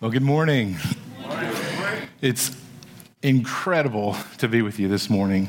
Well, 0.00 0.12
good 0.12 0.22
morning. 0.22 0.76
It's 2.20 2.56
incredible 3.20 4.16
to 4.36 4.46
be 4.46 4.62
with 4.62 4.78
you 4.78 4.86
this 4.86 5.10
morning. 5.10 5.48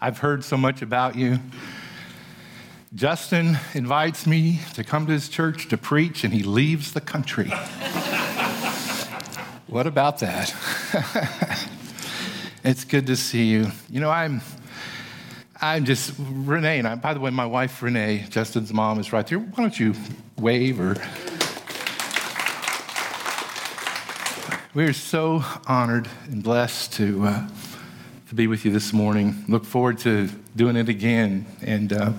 I've 0.00 0.18
heard 0.18 0.42
so 0.42 0.56
much 0.56 0.82
about 0.82 1.14
you. 1.14 1.38
Justin 2.96 3.60
invites 3.74 4.26
me 4.26 4.58
to 4.74 4.82
come 4.82 5.06
to 5.06 5.12
his 5.12 5.28
church 5.28 5.68
to 5.68 5.76
preach, 5.76 6.24
and 6.24 6.34
he 6.34 6.42
leaves 6.42 6.94
the 6.94 7.00
country. 7.00 7.46
what 9.68 9.86
about 9.86 10.18
that? 10.18 10.52
it's 12.64 12.82
good 12.82 13.06
to 13.06 13.14
see 13.14 13.44
you. 13.44 13.68
You 13.88 14.00
know, 14.00 14.10
I'm. 14.10 14.40
I'm 15.62 15.84
just 15.84 16.12
Renee, 16.18 16.80
and 16.80 16.88
I, 16.88 16.96
by 16.96 17.14
the 17.14 17.20
way, 17.20 17.30
my 17.30 17.46
wife 17.46 17.80
Renee, 17.80 18.26
Justin's 18.30 18.72
mom, 18.72 18.98
is 18.98 19.12
right 19.12 19.24
there. 19.24 19.38
Why 19.38 19.62
don't 19.62 19.78
you 19.78 19.94
wave 20.36 20.80
or 20.80 20.96
We 24.76 24.84
are 24.84 24.92
so 24.92 25.42
honored 25.66 26.06
and 26.26 26.42
blessed 26.42 26.92
to, 26.94 27.24
uh, 27.24 27.48
to 28.28 28.34
be 28.34 28.46
with 28.46 28.66
you 28.66 28.70
this 28.70 28.92
morning. 28.92 29.42
Look 29.48 29.64
forward 29.64 29.96
to 30.00 30.28
doing 30.54 30.76
it 30.76 30.90
again. 30.90 31.46
And 31.62 31.94
uh, 31.94 32.12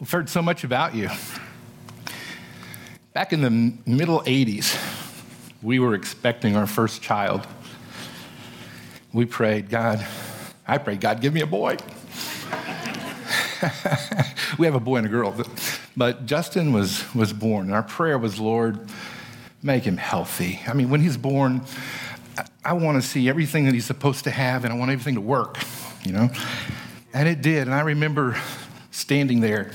we've 0.00 0.10
heard 0.10 0.30
so 0.30 0.40
much 0.40 0.64
about 0.64 0.94
you. 0.94 1.10
Back 3.12 3.34
in 3.34 3.42
the 3.42 3.50
middle 3.84 4.22
80s, 4.22 4.80
we 5.60 5.78
were 5.78 5.94
expecting 5.94 6.56
our 6.56 6.66
first 6.66 7.02
child. 7.02 7.46
We 9.12 9.26
prayed, 9.26 9.68
God, 9.68 10.06
I 10.66 10.78
prayed, 10.78 11.02
God, 11.02 11.20
give 11.20 11.34
me 11.34 11.42
a 11.42 11.46
boy. 11.46 11.76
we 14.58 14.64
have 14.64 14.74
a 14.74 14.80
boy 14.80 14.96
and 14.96 15.06
a 15.06 15.10
girl, 15.10 15.32
but, 15.32 15.50
but 15.98 16.24
Justin 16.24 16.72
was, 16.72 17.14
was 17.14 17.34
born, 17.34 17.66
and 17.66 17.74
our 17.74 17.82
prayer 17.82 18.16
was, 18.16 18.40
Lord, 18.40 18.88
make 19.62 19.84
him 19.84 19.96
healthy. 19.96 20.60
I 20.66 20.74
mean, 20.74 20.90
when 20.90 21.00
he's 21.00 21.16
born, 21.16 21.62
I 22.64 22.72
want 22.72 23.00
to 23.00 23.06
see 23.06 23.28
everything 23.28 23.64
that 23.66 23.74
he's 23.74 23.86
supposed 23.86 24.24
to 24.24 24.30
have, 24.30 24.64
and 24.64 24.72
I 24.72 24.76
want 24.76 24.90
everything 24.90 25.14
to 25.14 25.20
work, 25.20 25.58
you 26.04 26.12
know? 26.12 26.30
And 27.12 27.28
it 27.28 27.42
did. 27.42 27.62
And 27.62 27.74
I 27.74 27.80
remember 27.80 28.36
standing 28.90 29.40
there 29.40 29.70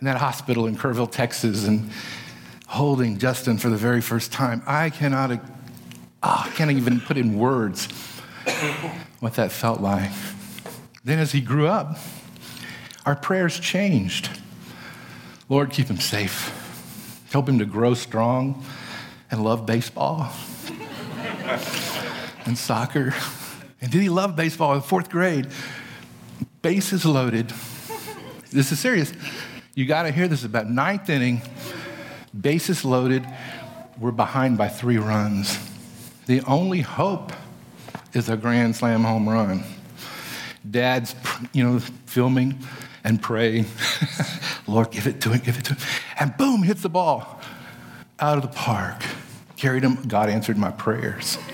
in 0.00 0.06
that 0.06 0.16
hospital 0.16 0.66
in 0.66 0.76
Kerrville, 0.76 1.10
Texas, 1.10 1.66
and 1.66 1.90
holding 2.66 3.18
Justin 3.18 3.58
for 3.58 3.68
the 3.68 3.76
very 3.76 4.00
first 4.00 4.32
time. 4.32 4.62
I 4.66 4.90
cannot, 4.90 5.32
oh, 6.22 6.42
I 6.46 6.50
can't 6.54 6.70
even 6.70 7.00
put 7.00 7.16
in 7.16 7.38
words 7.38 7.86
what 9.20 9.34
that 9.34 9.52
felt 9.52 9.80
like. 9.80 10.10
Then, 11.04 11.18
as 11.18 11.32
he 11.32 11.40
grew 11.40 11.66
up, 11.66 11.98
our 13.04 13.16
prayers 13.16 13.58
changed. 13.58 14.30
Lord, 15.48 15.70
keep 15.70 15.88
him 15.88 15.98
safe. 15.98 16.61
Help 17.32 17.48
him 17.48 17.58
to 17.58 17.64
grow 17.64 17.94
strong 17.94 18.62
and 19.30 19.42
love 19.42 19.64
baseball 19.64 20.30
and 22.44 22.58
soccer. 22.58 23.14
And 23.80 23.90
did 23.90 24.02
he 24.02 24.10
love 24.10 24.36
baseball 24.36 24.74
in 24.74 24.82
fourth 24.82 25.08
grade? 25.08 25.48
Bases 26.60 27.06
loaded. 27.06 27.50
This 28.50 28.70
is 28.70 28.78
serious. 28.78 29.14
You 29.74 29.86
got 29.86 30.02
to 30.02 30.10
hear 30.10 30.28
this 30.28 30.44
about 30.44 30.68
ninth 30.68 31.08
inning, 31.08 31.40
bases 32.38 32.84
loaded. 32.84 33.26
We're 33.98 34.10
behind 34.10 34.58
by 34.58 34.68
three 34.68 34.98
runs. 34.98 35.58
The 36.26 36.42
only 36.42 36.82
hope 36.82 37.32
is 38.12 38.28
a 38.28 38.36
grand 38.36 38.76
slam 38.76 39.04
home 39.04 39.26
run. 39.26 39.64
Dad's, 40.70 41.14
you 41.54 41.64
know, 41.64 41.78
filming 42.04 42.58
and 43.04 43.20
pray, 43.20 43.64
Lord, 44.66 44.90
give 44.90 45.06
it 45.06 45.20
to 45.22 45.30
him, 45.30 45.40
give 45.40 45.58
it 45.58 45.64
to 45.66 45.74
him. 45.74 45.88
And 46.18 46.36
boom, 46.36 46.62
hits 46.62 46.82
the 46.82 46.88
ball 46.88 47.40
out 48.20 48.36
of 48.36 48.42
the 48.42 48.48
park. 48.48 49.02
Carried 49.56 49.82
him, 49.82 49.96
God 50.06 50.28
answered 50.28 50.56
my 50.56 50.70
prayers. 50.70 51.36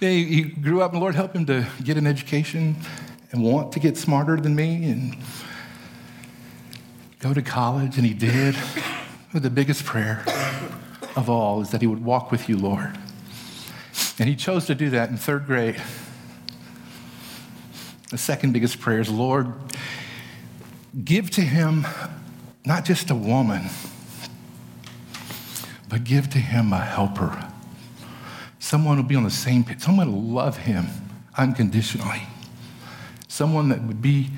he, 0.00 0.24
he 0.24 0.42
grew 0.42 0.82
up, 0.82 0.92
and 0.92 1.00
Lord 1.00 1.14
helped 1.14 1.36
him 1.36 1.46
to 1.46 1.66
get 1.82 1.96
an 1.96 2.06
education 2.06 2.76
and 3.32 3.42
want 3.42 3.72
to 3.72 3.80
get 3.80 3.96
smarter 3.96 4.36
than 4.36 4.54
me 4.54 4.90
and 4.90 5.16
go 7.20 7.34
to 7.34 7.42
college, 7.42 7.96
and 7.96 8.06
he 8.06 8.14
did. 8.14 8.56
But 9.32 9.42
the 9.42 9.50
biggest 9.50 9.84
prayer 9.84 10.24
of 11.16 11.30
all 11.30 11.60
is 11.60 11.70
that 11.70 11.80
he 11.80 11.86
would 11.86 12.04
walk 12.04 12.32
with 12.32 12.48
you, 12.48 12.56
Lord. 12.56 12.98
And 14.18 14.28
he 14.28 14.36
chose 14.36 14.66
to 14.66 14.74
do 14.74 14.90
that 14.90 15.10
in 15.10 15.16
third 15.16 15.46
grade. 15.46 15.80
The 18.10 18.18
second 18.18 18.52
biggest 18.52 18.80
prayer 18.80 18.98
is 18.98 19.08
Lord, 19.08 19.52
give 21.04 21.30
to 21.30 21.40
him 21.40 21.86
not 22.64 22.84
just 22.84 23.08
a 23.10 23.14
woman, 23.14 23.62
but 25.88 26.02
give 26.02 26.28
to 26.30 26.38
him 26.38 26.72
a 26.72 26.80
helper. 26.80 27.48
Someone 28.58 28.96
who'll 28.96 29.06
be 29.06 29.14
on 29.14 29.22
the 29.22 29.30
same 29.30 29.62
page, 29.62 29.80
someone 29.80 30.08
who'll 30.08 30.22
love 30.22 30.58
him 30.58 30.88
unconditionally. 31.38 32.22
Someone 33.28 33.68
that 33.68 33.82
would 33.84 34.02
be 34.02 34.28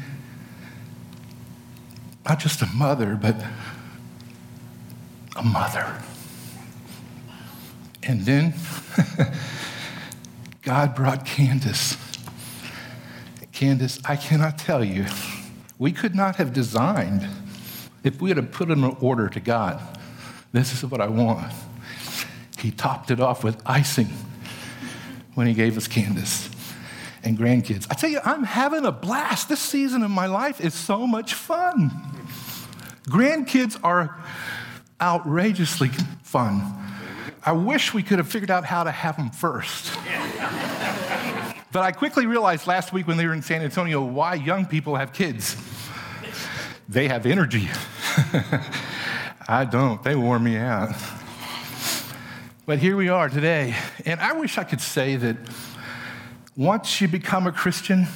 not 2.26 2.38
just 2.38 2.60
a 2.60 2.66
mother, 2.66 3.18
but 3.20 3.36
a 5.34 5.42
mother. 5.42 6.02
And 8.02 8.20
then 8.26 8.52
God 10.62 10.94
brought 10.94 11.24
Candace. 11.24 11.96
Candace, 13.62 14.00
I 14.04 14.16
cannot 14.16 14.58
tell 14.58 14.84
you, 14.84 15.06
we 15.78 15.92
could 15.92 16.16
not 16.16 16.34
have 16.34 16.52
designed, 16.52 17.28
if 18.02 18.20
we 18.20 18.30
had 18.30 18.50
put 18.50 18.72
in 18.72 18.82
an 18.82 18.96
order 18.98 19.28
to 19.28 19.38
God, 19.38 19.80
this 20.50 20.74
is 20.74 20.84
what 20.90 21.00
I 21.00 21.06
want. 21.06 21.52
He 22.58 22.72
topped 22.72 23.12
it 23.12 23.20
off 23.20 23.44
with 23.44 23.62
icing 23.64 24.08
when 25.34 25.46
he 25.46 25.54
gave 25.54 25.76
us 25.76 25.86
Candace 25.86 26.50
and 27.22 27.38
grandkids. 27.38 27.86
I 27.88 27.94
tell 27.94 28.10
you, 28.10 28.18
I'm 28.24 28.42
having 28.42 28.84
a 28.84 28.90
blast. 28.90 29.48
This 29.48 29.60
season 29.60 30.02
of 30.02 30.10
my 30.10 30.26
life 30.26 30.60
is 30.60 30.74
so 30.74 31.06
much 31.06 31.34
fun. 31.34 31.92
Grandkids 33.04 33.78
are 33.84 34.20
outrageously 35.00 35.90
fun. 36.24 36.64
I 37.46 37.52
wish 37.52 37.94
we 37.94 38.02
could 38.02 38.18
have 38.18 38.26
figured 38.26 38.50
out 38.50 38.64
how 38.64 38.82
to 38.82 38.90
have 38.90 39.16
them 39.16 39.30
first. 39.30 39.96
But 41.72 41.82
I 41.82 41.92
quickly 41.92 42.26
realized 42.26 42.66
last 42.66 42.92
week 42.92 43.08
when 43.08 43.16
they 43.16 43.26
were 43.26 43.32
in 43.32 43.40
San 43.40 43.62
Antonio 43.62 44.04
why 44.04 44.34
young 44.34 44.66
people 44.66 44.96
have 44.96 45.14
kids. 45.14 45.56
They 46.86 47.08
have 47.08 47.24
energy. 47.24 47.70
I 49.48 49.64
don't. 49.64 50.02
They 50.02 50.14
wore 50.14 50.38
me 50.38 50.58
out. 50.58 50.94
But 52.66 52.78
here 52.78 52.94
we 52.94 53.08
are 53.08 53.30
today. 53.30 53.74
And 54.04 54.20
I 54.20 54.34
wish 54.34 54.58
I 54.58 54.64
could 54.64 54.82
say 54.82 55.16
that 55.16 55.36
once 56.54 57.00
you 57.00 57.08
become 57.08 57.46
a 57.46 57.52
Christian, 57.52 58.06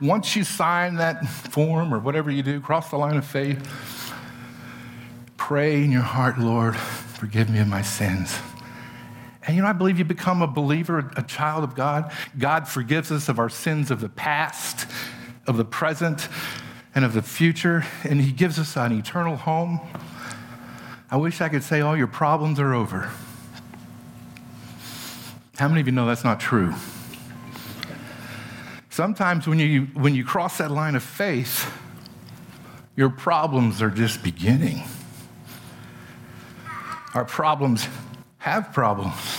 once 0.00 0.36
you 0.36 0.44
sign 0.44 0.94
that 0.96 1.26
form 1.26 1.92
or 1.92 1.98
whatever 1.98 2.30
you 2.30 2.44
do, 2.44 2.60
cross 2.60 2.90
the 2.90 2.96
line 2.96 3.16
of 3.16 3.26
faith, 3.26 4.14
pray 5.36 5.82
in 5.82 5.90
your 5.90 6.02
heart, 6.02 6.38
Lord, 6.38 6.76
forgive 6.76 7.50
me 7.50 7.58
of 7.58 7.66
my 7.66 7.82
sins. 7.82 8.38
And 9.48 9.56
you 9.56 9.62
know, 9.62 9.68
I 9.68 9.72
believe 9.72 9.98
you 9.98 10.04
become 10.04 10.42
a 10.42 10.46
believer, 10.46 11.10
a 11.16 11.22
child 11.22 11.64
of 11.64 11.74
God. 11.74 12.12
God 12.36 12.68
forgives 12.68 13.10
us 13.10 13.30
of 13.30 13.38
our 13.38 13.48
sins 13.48 13.90
of 13.90 14.02
the 14.02 14.10
past, 14.10 14.86
of 15.46 15.56
the 15.56 15.64
present, 15.64 16.28
and 16.94 17.02
of 17.02 17.14
the 17.14 17.22
future, 17.22 17.86
and 18.04 18.20
He 18.20 18.30
gives 18.30 18.58
us 18.58 18.76
an 18.76 18.92
eternal 18.92 19.36
home. 19.36 19.80
I 21.10 21.16
wish 21.16 21.40
I 21.40 21.48
could 21.48 21.62
say 21.62 21.80
all 21.80 21.96
your 21.96 22.06
problems 22.08 22.60
are 22.60 22.74
over. 22.74 23.10
How 25.56 25.68
many 25.68 25.80
of 25.80 25.86
you 25.86 25.92
know 25.92 26.04
that's 26.04 26.24
not 26.24 26.40
true? 26.40 26.74
Sometimes 28.90 29.46
when 29.46 29.58
you, 29.58 29.84
when 29.94 30.14
you 30.14 30.26
cross 30.26 30.58
that 30.58 30.70
line 30.70 30.94
of 30.94 31.02
faith, 31.02 31.72
your 32.96 33.08
problems 33.08 33.80
are 33.80 33.90
just 33.90 34.22
beginning. 34.22 34.82
Our 37.14 37.24
problems 37.24 37.88
have 38.38 38.72
problems. 38.72 39.37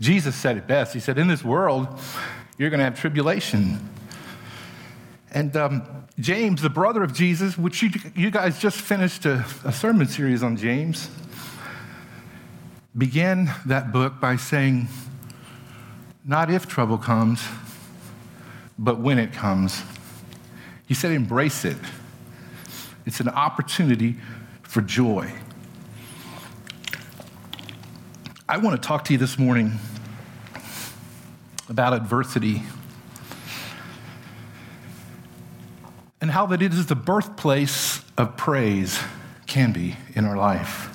Jesus 0.00 0.34
said 0.34 0.56
it 0.56 0.66
best. 0.66 0.94
He 0.94 1.00
said, 1.00 1.18
In 1.18 1.28
this 1.28 1.44
world, 1.44 1.86
you're 2.56 2.70
going 2.70 2.78
to 2.78 2.84
have 2.84 2.98
tribulation. 2.98 3.78
And 5.30 5.54
um, 5.56 6.06
James, 6.18 6.62
the 6.62 6.70
brother 6.70 7.02
of 7.02 7.12
Jesus, 7.12 7.56
which 7.56 7.82
you, 7.82 7.90
you 8.16 8.30
guys 8.30 8.58
just 8.58 8.80
finished 8.80 9.26
a, 9.26 9.44
a 9.64 9.72
sermon 9.72 10.06
series 10.06 10.42
on 10.42 10.56
James, 10.56 11.10
began 12.96 13.54
that 13.66 13.92
book 13.92 14.20
by 14.20 14.36
saying, 14.36 14.88
Not 16.24 16.50
if 16.50 16.66
trouble 16.66 16.98
comes, 16.98 17.42
but 18.78 18.98
when 18.98 19.18
it 19.18 19.32
comes. 19.32 19.82
He 20.86 20.94
said, 20.94 21.12
Embrace 21.12 21.64
it. 21.66 21.76
It's 23.04 23.20
an 23.20 23.28
opportunity 23.28 24.16
for 24.62 24.80
joy. 24.80 25.32
I 28.48 28.56
want 28.56 28.80
to 28.80 28.88
talk 28.88 29.04
to 29.04 29.12
you 29.12 29.18
this 29.18 29.38
morning 29.38 29.78
about 31.70 31.94
adversity 31.94 32.62
and 36.20 36.32
how 36.32 36.44
that 36.44 36.60
it 36.60 36.72
is 36.72 36.86
the 36.86 36.96
birthplace 36.96 38.02
of 38.18 38.36
praise. 38.36 38.98
can 39.46 39.72
be 39.72 39.96
in 40.14 40.24
our 40.24 40.36
life. 40.36 40.88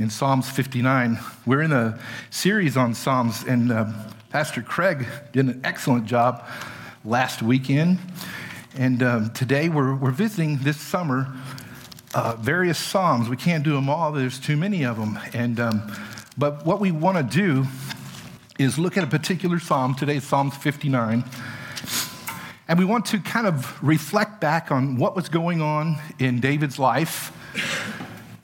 In 0.00 0.10
Psalms 0.10 0.50
59, 0.50 1.18
we're 1.46 1.62
in 1.62 1.72
a 1.72 1.98
series 2.30 2.76
on 2.76 2.92
Psalms, 2.92 3.44
and 3.44 3.70
uh, 3.70 3.86
Pastor 4.30 4.62
Craig 4.62 5.06
did 5.32 5.46
an 5.46 5.60
excellent 5.62 6.06
job 6.06 6.44
last 7.04 7.40
weekend. 7.40 7.98
And 8.76 9.02
um, 9.02 9.30
today 9.30 9.68
we're, 9.68 9.94
we're 9.94 10.10
visiting 10.10 10.58
this 10.58 10.76
summer 10.76 11.32
uh, 12.14 12.34
various 12.36 12.78
Psalms. 12.78 13.28
We 13.28 13.36
can't 13.36 13.62
do 13.62 13.74
them 13.74 13.88
all, 13.88 14.10
there's 14.10 14.40
too 14.40 14.56
many 14.56 14.84
of 14.84 14.98
them. 14.98 15.18
And, 15.32 15.60
um, 15.60 15.92
but 16.36 16.66
what 16.66 16.80
we 16.80 16.90
want 16.90 17.16
to 17.16 17.22
do 17.22 17.66
is 18.58 18.76
look 18.76 18.96
at 18.96 19.04
a 19.04 19.06
particular 19.06 19.60
Psalm. 19.60 19.94
Today, 19.94 20.18
Psalm 20.18 20.50
59. 20.50 21.24
And 22.66 22.78
we 22.78 22.84
want 22.84 23.06
to 23.06 23.20
kind 23.20 23.46
of 23.46 23.82
reflect 23.82 24.40
back 24.40 24.72
on 24.72 24.96
what 24.96 25.14
was 25.14 25.28
going 25.28 25.62
on 25.62 25.96
in 26.18 26.40
David's 26.40 26.78
life 26.78 27.32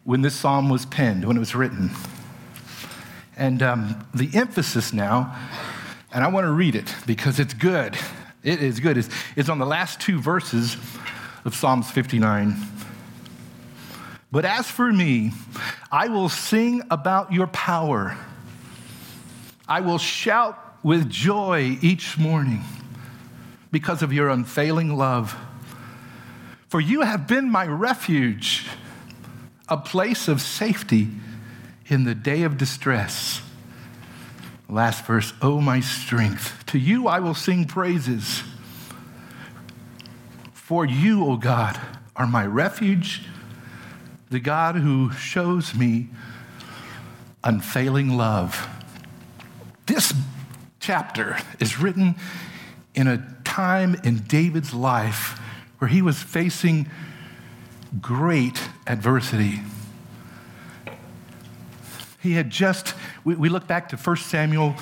when 0.05 0.23
this 0.23 0.35
psalm 0.35 0.69
was 0.69 0.87
penned, 0.87 1.25
when 1.27 1.37
it 1.37 1.41
was 1.41 1.55
written. 1.55 1.91
And 3.37 3.61
um, 3.61 4.07
the 4.15 4.31
emphasis 4.35 4.93
now, 4.93 5.37
and 6.13 6.23
I 6.23 6.29
want 6.29 6.45
to 6.45 6.53
read 6.53 6.77
it 6.77 6.95
because 7.07 7.41
it's 7.41 7.53
good. 7.53 7.97
It 8.45 8.63
is 8.63 8.79
good. 8.79 8.97
It's, 8.97 9.09
it's 9.35 9.49
on 9.49 9.59
the 9.59 9.67
last 9.67 10.01
two 10.01 10.21
verses 10.21 10.77
of 11.45 11.57
Psalms 11.57 11.91
59. 11.91 12.55
But 14.31 14.45
as 14.45 14.71
for 14.71 14.93
me, 14.93 15.33
I 15.91 16.07
will 16.07 16.29
sing 16.29 16.83
about 16.91 17.33
your 17.33 17.49
power. 17.49 18.17
I 19.69 19.81
will 19.81 19.99
shout 19.99 20.59
with 20.83 21.09
joy 21.09 21.79
each 21.81 22.19
morning 22.19 22.63
because 23.71 24.03
of 24.03 24.13
your 24.13 24.29
unfailing 24.29 24.97
love. 24.97 25.37
For 26.69 26.81
you 26.81 27.01
have 27.01 27.27
been 27.27 27.51
my 27.51 27.67
refuge, 27.67 28.67
a 29.69 29.77
place 29.77 30.29
of 30.29 30.41
safety 30.41 31.09
in 31.87 32.05
the 32.05 32.15
day 32.15 32.43
of 32.43 32.59
distress. 32.59 33.41
Last 34.69 35.05
verse, 35.05 35.33
oh 35.41 35.61
my 35.61 35.81
strength, 35.81 36.65
to 36.67 36.79
you 36.79 37.07
I 37.07 37.21
will 37.21 37.35
sing 37.35 37.67
praises. 37.67 38.43
For 40.53 40.85
you, 40.85 41.25
O 41.25 41.33
oh 41.33 41.37
God, 41.37 41.79
are 42.17 42.27
my 42.27 42.47
refuge, 42.47 43.23
the 44.31 44.41
God 44.41 44.77
who 44.77 45.13
shows 45.13 45.75
me 45.75 46.09
unfailing 47.45 48.17
love. 48.17 48.74
This 49.87 50.15
chapter 50.81 51.37
is 51.61 51.79
written 51.79 52.15
in 52.95 53.07
a 53.07 53.27
time 53.45 53.97
in 54.03 54.19
David's 54.21 54.73
life 54.73 55.39
where 55.79 55.89
he 55.89 56.01
was 56.01 56.23
facing 56.23 56.89
great 58.01 58.59
adversity. 58.87 59.61
He 62.23 62.33
had 62.33 62.49
just, 62.49 62.95
we, 63.25 63.35
we 63.35 63.51
look 63.51 63.67
back 63.67 63.91
to 63.91 63.97
1 63.97 64.17
Samuel 64.17 64.75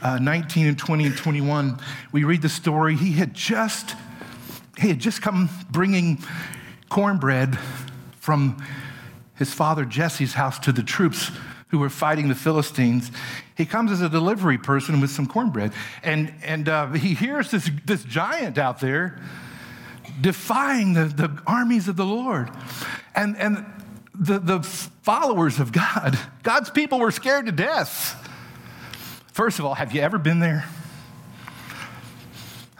uh, 0.00 0.18
19 0.18 0.66
and 0.66 0.78
20 0.78 1.06
and 1.06 1.16
21. 1.16 1.78
We 2.10 2.24
read 2.24 2.40
the 2.40 2.48
story. 2.48 2.96
He 2.96 3.12
had 3.12 3.34
just, 3.34 3.94
he 4.78 4.88
had 4.88 4.98
just 4.98 5.20
come 5.20 5.50
bringing 5.70 6.24
cornbread 6.88 7.58
from 8.18 8.64
his 9.34 9.52
father 9.52 9.84
Jesse's 9.84 10.32
house 10.32 10.58
to 10.60 10.72
the 10.72 10.82
troops 10.82 11.30
who 11.68 11.78
were 11.78 11.90
fighting 11.90 12.28
the 12.28 12.34
Philistines. 12.34 13.10
He 13.56 13.66
comes 13.66 13.90
as 13.90 14.00
a 14.00 14.08
delivery 14.08 14.58
person 14.58 15.00
with 15.00 15.10
some 15.10 15.26
cornbread, 15.26 15.72
and, 16.02 16.32
and 16.42 16.68
uh, 16.68 16.92
he 16.92 17.14
hears 17.14 17.50
this, 17.50 17.70
this 17.84 18.04
giant 18.04 18.58
out 18.58 18.80
there 18.80 19.20
defying 20.20 20.94
the, 20.94 21.04
the 21.04 21.42
armies 21.46 21.88
of 21.88 21.96
the 21.96 22.04
Lord. 22.04 22.50
And, 23.14 23.36
and 23.36 23.64
the, 24.14 24.38
the 24.38 24.62
followers 24.62 25.60
of 25.60 25.72
God, 25.72 26.18
God's 26.42 26.70
people 26.70 26.98
were 26.98 27.10
scared 27.10 27.46
to 27.46 27.52
death. 27.52 28.24
First 29.32 29.58
of 29.58 29.64
all, 29.64 29.74
have 29.74 29.92
you 29.92 30.00
ever 30.00 30.18
been 30.18 30.40
there? 30.40 30.64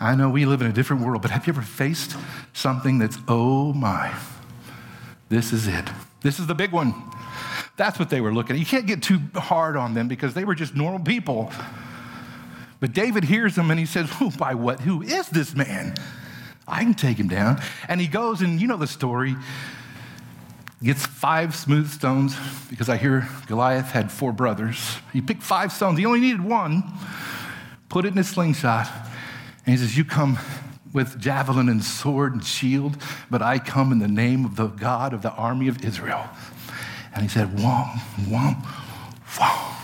I 0.01 0.15
know 0.15 0.31
we 0.31 0.45
live 0.45 0.61
in 0.61 0.69
a 0.69 0.73
different 0.73 1.03
world, 1.05 1.23
but 1.23 1.31
have 1.33 1.47
you 1.47 1.53
ever 1.53 1.63
faced 1.63 2.17
something 2.53 2.99
that's, 2.99 3.19
oh 3.27 3.73
my, 3.73 4.15
this 5.29 5.53
is 5.53 5.67
it? 5.67 5.85
This 6.23 6.39
is 6.39 6.47
the 6.47 6.55
big 6.55 6.73
one. 6.73 6.95
That's 7.79 7.97
what 7.97 8.11
they 8.11 8.21
were 8.21 8.35
looking 8.35 8.57
at. 8.57 8.59
You 8.59 8.67
can't 8.67 8.87
get 8.87 9.05
too 9.05 9.21
hard 9.37 9.77
on 9.77 9.95
them 9.95 10.09
because 10.09 10.35
they 10.35 10.45
were 10.45 10.57
just 10.57 10.75
normal 10.75 10.99
people. 10.99 11.53
But 12.81 12.93
David 12.93 13.23
hears 13.23 13.55
them 13.55 13.71
and 13.71 13.79
he 13.79 13.87
says, 13.87 14.11
oh, 14.21 14.33
by 14.37 14.55
what? 14.55 14.81
Who 14.81 15.01
is 15.01 15.29
this 15.29 15.55
man? 15.55 15.95
I 16.67 16.83
can 16.83 16.95
take 16.95 17.19
him 17.19 17.29
down. 17.29 17.63
And 17.87 18.01
he 18.01 18.09
goes 18.09 18.43
and 18.43 18.61
you 18.61 18.67
know 18.67 18.77
the 18.77 18.89
story. 18.89 19.37
Gets 20.83 21.07
five 21.07 21.55
smooth 21.55 21.89
stones 21.89 22.37
because 22.69 22.89
I 22.89 22.97
hear 22.97 23.29
Goliath 23.47 23.93
had 23.93 24.11
four 24.11 24.33
brothers. 24.33 24.97
He 25.13 25.21
picked 25.21 25.45
five 25.45 25.73
stones. 25.73 26.01
He 26.01 26.07
only 26.07 26.21
needed 26.21 26.45
one. 26.45 26.83
Put 27.89 28.05
it 28.05 28.13
in 28.13 28.19
a 28.19 28.25
slingshot. 28.25 28.89
And 29.67 29.73
he 29.73 29.77
says, 29.77 29.97
You 29.97 30.05
come 30.05 30.39
with 30.93 31.19
javelin 31.21 31.69
and 31.69 31.83
sword 31.83 32.33
and 32.33 32.45
shield, 32.45 32.97
but 33.31 33.41
I 33.41 33.59
come 33.59 33.93
in 33.93 33.99
the 33.99 34.09
name 34.09 34.45
of 34.45 34.57
the 34.57 34.67
God 34.67 35.13
of 35.13 35.23
the 35.23 35.33
army 35.33 35.69
of 35.69 35.85
Israel. 35.85 36.29
And 37.15 37.23
he 37.23 37.29
said, 37.29 37.49
Whom, 37.49 37.85
whom, 38.27 38.55
whom. 38.55 39.75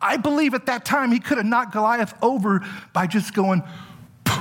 I 0.00 0.16
believe 0.16 0.52
at 0.54 0.66
that 0.66 0.84
time 0.84 1.12
he 1.12 1.20
could 1.20 1.38
have 1.38 1.46
knocked 1.46 1.72
Goliath 1.72 2.14
over 2.22 2.64
by 2.92 3.06
just 3.06 3.34
going, 3.34 3.62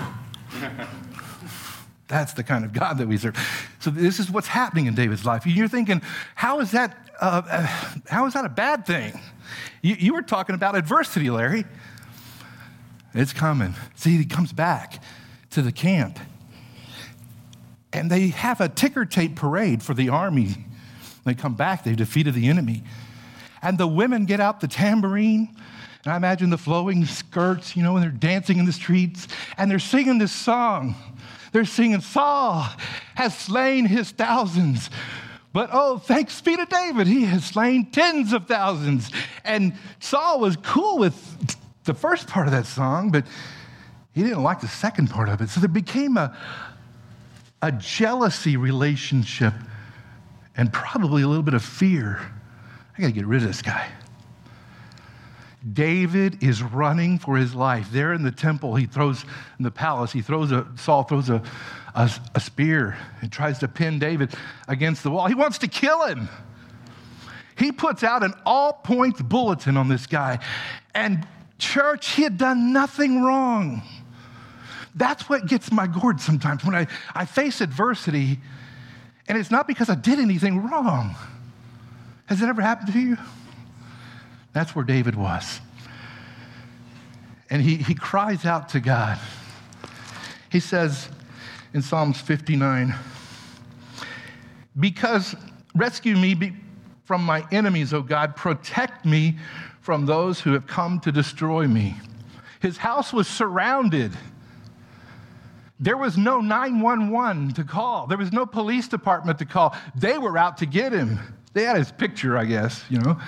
That's 2.07 2.33
the 2.33 2.43
kind 2.43 2.65
of 2.65 2.73
God 2.73 2.97
that 2.97 3.07
we 3.07 3.15
serve. 3.17 3.37
So 3.79 3.89
this 3.89 4.19
is 4.19 4.29
what's 4.29 4.47
happening 4.47 4.87
in 4.87 4.95
David's 4.95 5.25
life. 5.25 5.47
You're 5.47 5.69
thinking, 5.69 6.01
how 6.35 6.59
is 6.59 6.71
that, 6.71 7.09
uh, 7.21 7.41
how 8.09 8.25
is 8.25 8.33
that 8.33 8.43
a 8.43 8.49
bad 8.49 8.85
thing? 8.85 9.17
You, 9.81 9.95
you 9.97 10.13
were 10.13 10.21
talking 10.21 10.53
about 10.53 10.75
adversity, 10.75 11.29
Larry. 11.29 11.63
It's 13.13 13.31
coming. 13.31 13.75
See, 13.95 14.17
he 14.17 14.25
comes 14.25 14.51
back 14.51 15.01
to 15.51 15.61
the 15.61 15.71
camp. 15.71 16.19
And 17.93 18.11
they 18.11 18.27
have 18.27 18.59
a 18.59 18.67
ticker 18.67 19.05
tape 19.05 19.35
parade 19.37 19.81
for 19.83 19.93
the 19.93 20.09
army 20.09 20.65
they 21.25 21.33
come 21.33 21.53
back, 21.53 21.83
they've 21.83 21.95
defeated 21.95 22.33
the 22.33 22.47
enemy. 22.47 22.83
And 23.61 23.77
the 23.77 23.87
women 23.87 24.25
get 24.25 24.39
out 24.39 24.59
the 24.59 24.67
tambourine, 24.67 25.55
and 26.03 26.13
I 26.13 26.17
imagine 26.17 26.49
the 26.49 26.57
flowing 26.57 27.05
skirts, 27.05 27.75
you 27.75 27.83
know, 27.83 27.95
and 27.95 28.03
they're 28.03 28.11
dancing 28.11 28.57
in 28.57 28.65
the 28.65 28.73
streets, 28.73 29.27
and 29.57 29.69
they're 29.69 29.79
singing 29.79 30.17
this 30.17 30.31
song. 30.31 30.95
They're 31.51 31.65
singing, 31.65 32.01
Saul 32.01 32.65
has 33.15 33.37
slain 33.37 33.85
his 33.85 34.11
thousands. 34.11 34.89
But 35.53 35.69
oh, 35.73 35.97
thanks 35.97 36.39
be 36.41 36.55
to 36.55 36.65
David, 36.65 37.07
he 37.07 37.25
has 37.25 37.45
slain 37.45 37.91
tens 37.91 38.33
of 38.33 38.47
thousands. 38.47 39.11
And 39.43 39.73
Saul 39.99 40.39
was 40.39 40.55
cool 40.57 40.97
with 40.97 41.57
the 41.83 41.93
first 41.93 42.27
part 42.27 42.47
of 42.47 42.53
that 42.53 42.65
song, 42.65 43.11
but 43.11 43.25
he 44.13 44.23
didn't 44.23 44.43
like 44.43 44.61
the 44.61 44.67
second 44.67 45.09
part 45.09 45.29
of 45.29 45.41
it. 45.41 45.49
So 45.49 45.59
there 45.59 45.69
became 45.69 46.17
a, 46.17 46.35
a 47.61 47.71
jealousy 47.71 48.57
relationship 48.57 49.53
and 50.61 50.71
probably 50.71 51.23
a 51.23 51.27
little 51.27 51.41
bit 51.41 51.55
of 51.55 51.63
fear. 51.63 52.19
I 52.95 53.01
got 53.01 53.07
to 53.07 53.13
get 53.13 53.25
rid 53.25 53.41
of 53.41 53.47
this 53.47 53.63
guy. 53.63 53.89
David 55.73 56.43
is 56.43 56.61
running 56.61 57.17
for 57.17 57.35
his 57.35 57.55
life. 57.55 57.87
There 57.91 58.13
in 58.13 58.21
the 58.21 58.31
temple, 58.31 58.75
he 58.75 58.85
throws, 58.85 59.25
in 59.57 59.63
the 59.63 59.71
palace, 59.71 60.11
he 60.11 60.21
throws 60.21 60.51
a, 60.51 60.67
Saul 60.75 61.01
throws 61.01 61.31
a, 61.31 61.41
a, 61.95 62.11
a 62.35 62.39
spear 62.39 62.95
and 63.21 63.31
tries 63.31 63.57
to 63.57 63.67
pin 63.67 63.97
David 63.97 64.35
against 64.67 65.01
the 65.01 65.09
wall. 65.09 65.25
He 65.25 65.33
wants 65.33 65.57
to 65.57 65.67
kill 65.67 66.05
him. 66.05 66.29
He 67.57 67.71
puts 67.71 68.03
out 68.03 68.21
an 68.21 68.35
all 68.45 68.71
points 68.71 69.19
bulletin 69.19 69.77
on 69.77 69.89
this 69.89 70.05
guy. 70.05 70.37
And, 70.93 71.27
church, 71.57 72.09
he 72.09 72.21
had 72.21 72.37
done 72.37 72.71
nothing 72.71 73.23
wrong. 73.23 73.81
That's 74.93 75.27
what 75.27 75.47
gets 75.47 75.71
my 75.71 75.87
gourd 75.87 76.21
sometimes. 76.21 76.63
When 76.63 76.75
I, 76.75 76.85
I 77.15 77.25
face 77.25 77.61
adversity, 77.61 78.37
and 79.31 79.39
it's 79.39 79.49
not 79.49 79.65
because 79.65 79.89
I 79.89 79.95
did 79.95 80.19
anything 80.19 80.61
wrong. 80.61 81.15
Has 82.25 82.41
it 82.41 82.49
ever 82.49 82.61
happened 82.61 82.91
to 82.91 82.99
you? 82.99 83.17
That's 84.51 84.75
where 84.75 84.83
David 84.83 85.15
was. 85.15 85.61
And 87.49 87.61
he, 87.61 87.77
he 87.77 87.95
cries 87.95 88.45
out 88.45 88.67
to 88.69 88.81
God. 88.81 89.17
He 90.49 90.59
says 90.59 91.07
in 91.73 91.81
Psalms 91.81 92.19
59 92.19 92.93
Because 94.77 95.33
rescue 95.73 96.17
me 96.17 96.51
from 97.05 97.23
my 97.23 97.45
enemies, 97.53 97.93
O 97.93 98.01
God, 98.01 98.35
protect 98.35 99.05
me 99.05 99.37
from 99.79 100.07
those 100.07 100.41
who 100.41 100.51
have 100.51 100.67
come 100.67 100.99
to 100.99 101.11
destroy 101.13 101.69
me. 101.69 101.95
His 102.59 102.75
house 102.75 103.13
was 103.13 103.29
surrounded 103.29 104.11
there 105.81 105.97
was 105.97 106.15
no 106.15 106.39
911 106.39 107.55
to 107.55 107.63
call. 107.63 108.05
There 108.05 108.17
was 108.17 108.31
no 108.31 108.45
police 108.45 108.87
department 108.87 109.39
to 109.39 109.45
call. 109.45 109.75
They 109.95 110.19
were 110.19 110.37
out 110.37 110.57
to 110.57 110.67
get 110.67 110.93
him. 110.93 111.19
They 111.53 111.63
had 111.63 111.77
his 111.77 111.91
picture, 111.91 112.37
I 112.37 112.45
guess, 112.45 112.85
you 112.87 112.99
know. 112.99 113.19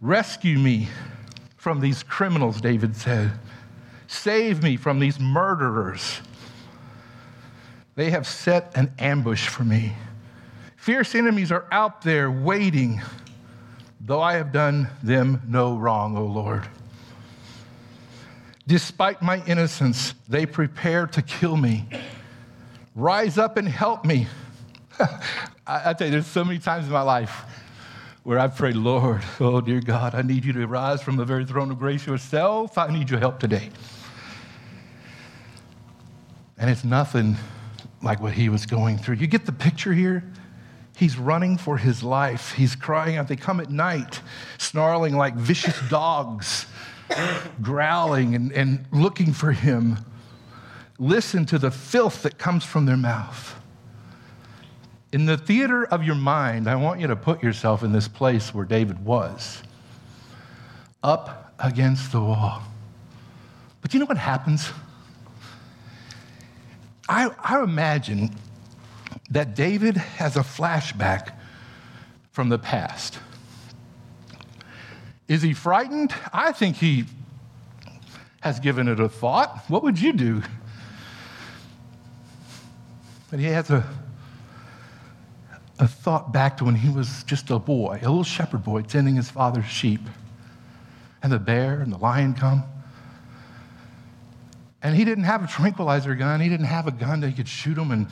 Rescue 0.00 0.58
me 0.58 0.88
from 1.56 1.80
these 1.80 2.02
criminals, 2.02 2.62
David 2.62 2.96
said. 2.96 3.30
Save 4.06 4.62
me 4.62 4.76
from 4.76 4.98
these 4.98 5.20
murderers. 5.20 6.22
They 7.94 8.10
have 8.10 8.26
set 8.26 8.72
an 8.74 8.92
ambush 8.98 9.48
for 9.48 9.64
me. 9.64 9.92
Fierce 10.76 11.14
enemies 11.14 11.52
are 11.52 11.66
out 11.70 12.00
there 12.00 12.30
waiting, 12.30 13.02
though 14.00 14.22
I 14.22 14.34
have 14.34 14.50
done 14.50 14.88
them 15.02 15.42
no 15.46 15.76
wrong, 15.76 16.16
O 16.16 16.24
Lord. 16.24 16.66
Despite 18.66 19.22
my 19.22 19.44
innocence, 19.46 20.14
they 20.28 20.46
prepare 20.46 21.06
to 21.08 21.22
kill 21.22 21.56
me. 21.56 21.86
Rise 22.94 23.38
up 23.38 23.56
and 23.56 23.66
help 23.66 24.04
me. 24.04 24.26
I, 25.66 25.94
tell 25.94 26.06
you, 26.06 26.12
there's 26.12 26.26
so 26.26 26.44
many 26.44 26.58
times 26.58 26.86
in 26.86 26.92
my 26.92 27.02
life 27.02 27.44
where 28.22 28.38
I 28.38 28.46
prayed, 28.48 28.76
Lord, 28.76 29.22
oh 29.40 29.60
dear 29.60 29.80
God, 29.80 30.14
I 30.14 30.22
need 30.22 30.44
you 30.44 30.52
to 30.52 30.66
rise 30.66 31.02
from 31.02 31.16
the 31.16 31.24
very 31.24 31.44
throne 31.44 31.70
of 31.70 31.78
grace 31.78 32.06
yourself. 32.06 32.78
I 32.78 32.88
need 32.92 33.10
your 33.10 33.18
help 33.18 33.40
today. 33.40 33.70
And 36.56 36.70
it's 36.70 36.84
nothing 36.84 37.36
like 38.02 38.20
what 38.20 38.34
he 38.34 38.48
was 38.48 38.66
going 38.66 38.98
through. 38.98 39.16
You 39.16 39.26
get 39.26 39.46
the 39.46 39.52
picture 39.52 39.92
here? 39.92 40.24
He's 40.96 41.18
running 41.18 41.56
for 41.56 41.78
his 41.78 42.02
life. 42.02 42.52
He's 42.52 42.76
crying 42.76 43.16
out. 43.16 43.26
They 43.26 43.36
come 43.36 43.58
at 43.58 43.70
night, 43.70 44.20
snarling 44.58 45.16
like 45.16 45.34
vicious 45.34 45.76
dogs, 45.88 46.66
growling 47.60 48.34
and, 48.34 48.52
and 48.52 48.84
looking 48.92 49.32
for 49.32 49.52
him. 49.52 49.98
Listen 50.98 51.46
to 51.46 51.58
the 51.58 51.70
filth 51.70 52.22
that 52.22 52.38
comes 52.38 52.64
from 52.64 52.86
their 52.86 52.96
mouth. 52.96 53.58
In 55.12 55.26
the 55.26 55.36
theater 55.36 55.84
of 55.84 56.04
your 56.04 56.14
mind, 56.14 56.68
I 56.68 56.76
want 56.76 57.00
you 57.00 57.06
to 57.08 57.16
put 57.16 57.42
yourself 57.42 57.82
in 57.82 57.92
this 57.92 58.08
place 58.08 58.54
where 58.54 58.64
David 58.64 59.04
was, 59.04 59.62
up 61.02 61.54
against 61.58 62.12
the 62.12 62.20
wall. 62.20 62.62
But 63.82 63.92
you 63.92 64.00
know 64.00 64.06
what 64.06 64.16
happens? 64.16 64.70
I, 67.08 67.30
I 67.42 67.62
imagine 67.62 68.30
that 69.30 69.54
David 69.54 69.96
has 69.96 70.36
a 70.36 70.40
flashback 70.40 71.34
from 72.30 72.48
the 72.48 72.58
past. 72.58 73.18
Is 75.28 75.42
he 75.42 75.54
frightened? 75.54 76.14
I 76.32 76.52
think 76.52 76.76
he 76.76 77.04
has 78.40 78.60
given 78.60 78.88
it 78.88 79.00
a 79.00 79.08
thought. 79.08 79.64
What 79.68 79.82
would 79.84 80.00
you 80.00 80.12
do? 80.12 80.42
But 83.30 83.40
he 83.40 83.46
has 83.46 83.70
a, 83.70 83.86
a 85.78 85.88
thought 85.88 86.32
back 86.32 86.58
to 86.58 86.64
when 86.64 86.74
he 86.74 86.90
was 86.90 87.22
just 87.24 87.50
a 87.50 87.58
boy, 87.58 87.98
a 88.02 88.08
little 88.08 88.24
shepherd 88.24 88.62
boy 88.62 88.82
tending 88.82 89.16
his 89.16 89.30
father's 89.30 89.66
sheep. 89.66 90.00
And 91.22 91.32
the 91.32 91.38
bear 91.38 91.80
and 91.80 91.92
the 91.92 91.98
lion 91.98 92.34
come. 92.34 92.64
And 94.82 94.96
he 94.96 95.04
didn't 95.04 95.24
have 95.24 95.44
a 95.44 95.46
tranquilizer 95.46 96.16
gun. 96.16 96.40
He 96.40 96.48
didn't 96.48 96.66
have 96.66 96.88
a 96.88 96.90
gun 96.90 97.20
that 97.20 97.28
he 97.28 97.34
could 97.34 97.48
shoot 97.48 97.74
them. 97.74 97.92
And 97.92 98.08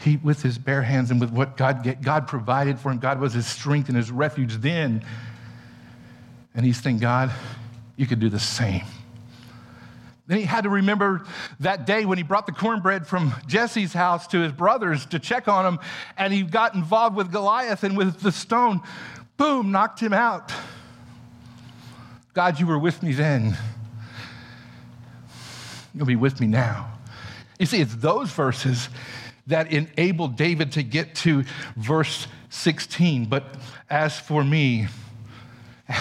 he, 0.00 0.16
with 0.16 0.42
his 0.42 0.58
bare 0.58 0.82
hands 0.82 1.10
and 1.10 1.20
with 1.20 1.30
what 1.30 1.56
God, 1.56 1.96
God 2.02 2.26
provided 2.26 2.80
for 2.80 2.90
him, 2.90 2.98
God 2.98 3.20
was 3.20 3.34
his 3.34 3.46
strength 3.46 3.88
and 3.88 3.96
his 3.96 4.10
refuge 4.10 4.56
then. 4.56 5.04
And 6.54 6.64
he's 6.66 6.80
thinking, 6.80 7.00
God, 7.00 7.30
you 7.96 8.06
could 8.06 8.20
do 8.20 8.28
the 8.28 8.40
same. 8.40 8.84
Then 10.26 10.38
he 10.38 10.44
had 10.44 10.62
to 10.62 10.70
remember 10.70 11.26
that 11.58 11.86
day 11.86 12.04
when 12.04 12.16
he 12.16 12.22
brought 12.22 12.46
the 12.46 12.52
cornbread 12.52 13.06
from 13.06 13.34
Jesse's 13.48 13.92
house 13.92 14.28
to 14.28 14.38
his 14.38 14.52
brothers 14.52 15.06
to 15.06 15.18
check 15.18 15.48
on 15.48 15.66
him, 15.66 15.80
and 16.16 16.32
he 16.32 16.44
got 16.44 16.74
involved 16.74 17.16
with 17.16 17.32
Goliath 17.32 17.82
and 17.82 17.96
with 17.96 18.20
the 18.20 18.30
stone, 18.30 18.80
boom, 19.36 19.72
knocked 19.72 19.98
him 19.98 20.12
out. 20.12 20.52
God, 22.32 22.60
you 22.60 22.66
were 22.66 22.78
with 22.78 23.02
me 23.02 23.12
then. 23.12 23.56
You'll 25.94 26.06
be 26.06 26.14
with 26.14 26.40
me 26.40 26.46
now. 26.46 26.92
You 27.58 27.66
see, 27.66 27.80
it's 27.80 27.96
those 27.96 28.30
verses 28.30 28.88
that 29.48 29.72
enabled 29.72 30.36
David 30.36 30.72
to 30.72 30.84
get 30.84 31.16
to 31.16 31.44
verse 31.76 32.28
16. 32.50 33.24
But 33.24 33.44
as 33.88 34.18
for 34.18 34.44
me, 34.44 34.86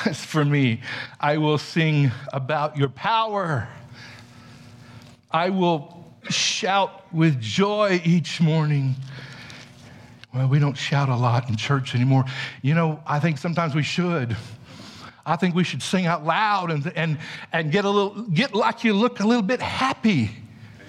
as 0.05 0.23
for 0.25 0.45
me, 0.45 0.81
I 1.19 1.37
will 1.37 1.57
sing 1.57 2.11
about 2.31 2.77
your 2.77 2.89
power. 2.89 3.67
I 5.31 5.49
will 5.49 6.05
shout 6.29 7.11
with 7.13 7.39
joy 7.41 8.01
each 8.03 8.39
morning. 8.39 8.95
Well, 10.33 10.47
we 10.47 10.59
don't 10.59 10.77
shout 10.77 11.09
a 11.09 11.15
lot 11.15 11.49
in 11.49 11.55
church 11.55 11.95
anymore. 11.95 12.25
You 12.61 12.75
know, 12.75 12.99
I 13.05 13.19
think 13.19 13.39
sometimes 13.39 13.73
we 13.73 13.83
should. 13.83 14.37
I 15.25 15.35
think 15.35 15.55
we 15.55 15.63
should 15.63 15.81
sing 15.81 16.05
out 16.05 16.25
loud 16.25 16.71
and, 16.71 16.91
and, 16.95 17.17
and 17.51 17.71
get, 17.71 17.85
a 17.85 17.89
little, 17.89 18.23
get 18.23 18.55
like 18.55 18.83
you 18.83 18.93
look 18.93 19.19
a 19.19 19.27
little 19.27 19.43
bit 19.43 19.61
happy. 19.61 20.31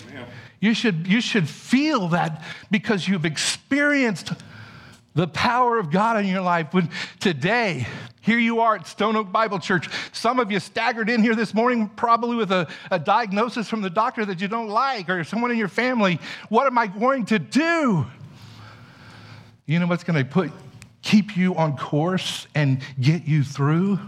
Amen. 0.09 0.27
You 0.61 0.75
should, 0.75 1.07
you 1.07 1.21
should 1.21 1.49
feel 1.49 2.09
that 2.09 2.43
because 2.71 3.09
you've 3.09 3.25
experienced 3.25 4.33
the 5.21 5.29
power 5.29 5.79
of 5.79 5.91
God 5.91 6.17
in 6.19 6.25
your 6.25 6.41
life. 6.41 6.73
When 6.73 6.89
today, 7.19 7.87
here 8.23 8.39
you 8.39 8.61
are 8.61 8.77
at 8.77 8.87
Stone 8.87 9.17
Oak 9.17 9.31
Bible 9.31 9.59
Church. 9.59 9.87
Some 10.13 10.41
of 10.41 10.51
you 10.51 10.59
staggered 10.59 11.11
in 11.11 11.23
here 11.23 11.35
this 11.35 11.53
morning, 11.53 11.91
probably 11.91 12.37
with 12.37 12.51
a, 12.51 12.67
a 12.91 12.99
diagnosis 12.99 13.69
from 13.69 13.83
the 13.83 13.91
doctor 13.91 14.25
that 14.25 14.41
you 14.41 14.49
don't 14.49 14.69
like, 14.69 15.11
or 15.11 15.23
someone 15.23 15.51
in 15.51 15.59
your 15.59 15.69
family. 15.69 16.19
What 16.49 16.67
am 16.67 16.79
I 16.79 16.87
going 16.87 17.27
to 17.27 17.39
do? 17.39 18.07
You 19.67 19.79
know 19.79 19.87
what's 19.87 20.05
going 20.05 20.25
to 20.25 20.29
put 20.29 20.53
keep 21.03 21.37
you 21.37 21.55
on 21.55 21.77
course 21.77 22.47
and 22.55 22.81
get 22.99 23.27
you 23.27 23.43
through 23.45 23.99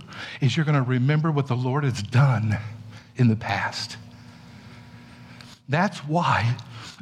is 0.40 0.56
you're 0.56 0.64
going 0.64 0.82
to 0.82 0.88
remember 0.88 1.30
what 1.30 1.46
the 1.46 1.56
Lord 1.56 1.84
has 1.84 2.02
done 2.02 2.56
in 3.16 3.28
the 3.28 3.36
past. 3.36 3.98
That's 5.68 5.98
why 5.98 6.56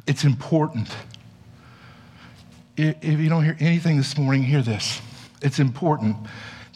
it's 0.05 0.25
important. 0.25 0.89
If 2.83 3.19
you 3.19 3.29
don't 3.29 3.43
hear 3.43 3.57
anything 3.59 3.97
this 3.97 4.17
morning, 4.17 4.41
hear 4.41 4.63
this. 4.63 5.01
It's 5.43 5.59
important 5.59 6.17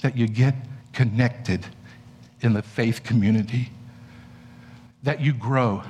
that 0.04 0.16
you 0.16 0.28
get 0.28 0.54
connected 0.94 1.66
in 2.42 2.54
the 2.54 2.62
faith 2.62 3.04
community, 3.04 3.72
that 5.02 5.20
you 5.20 5.34
grow. 5.34 5.82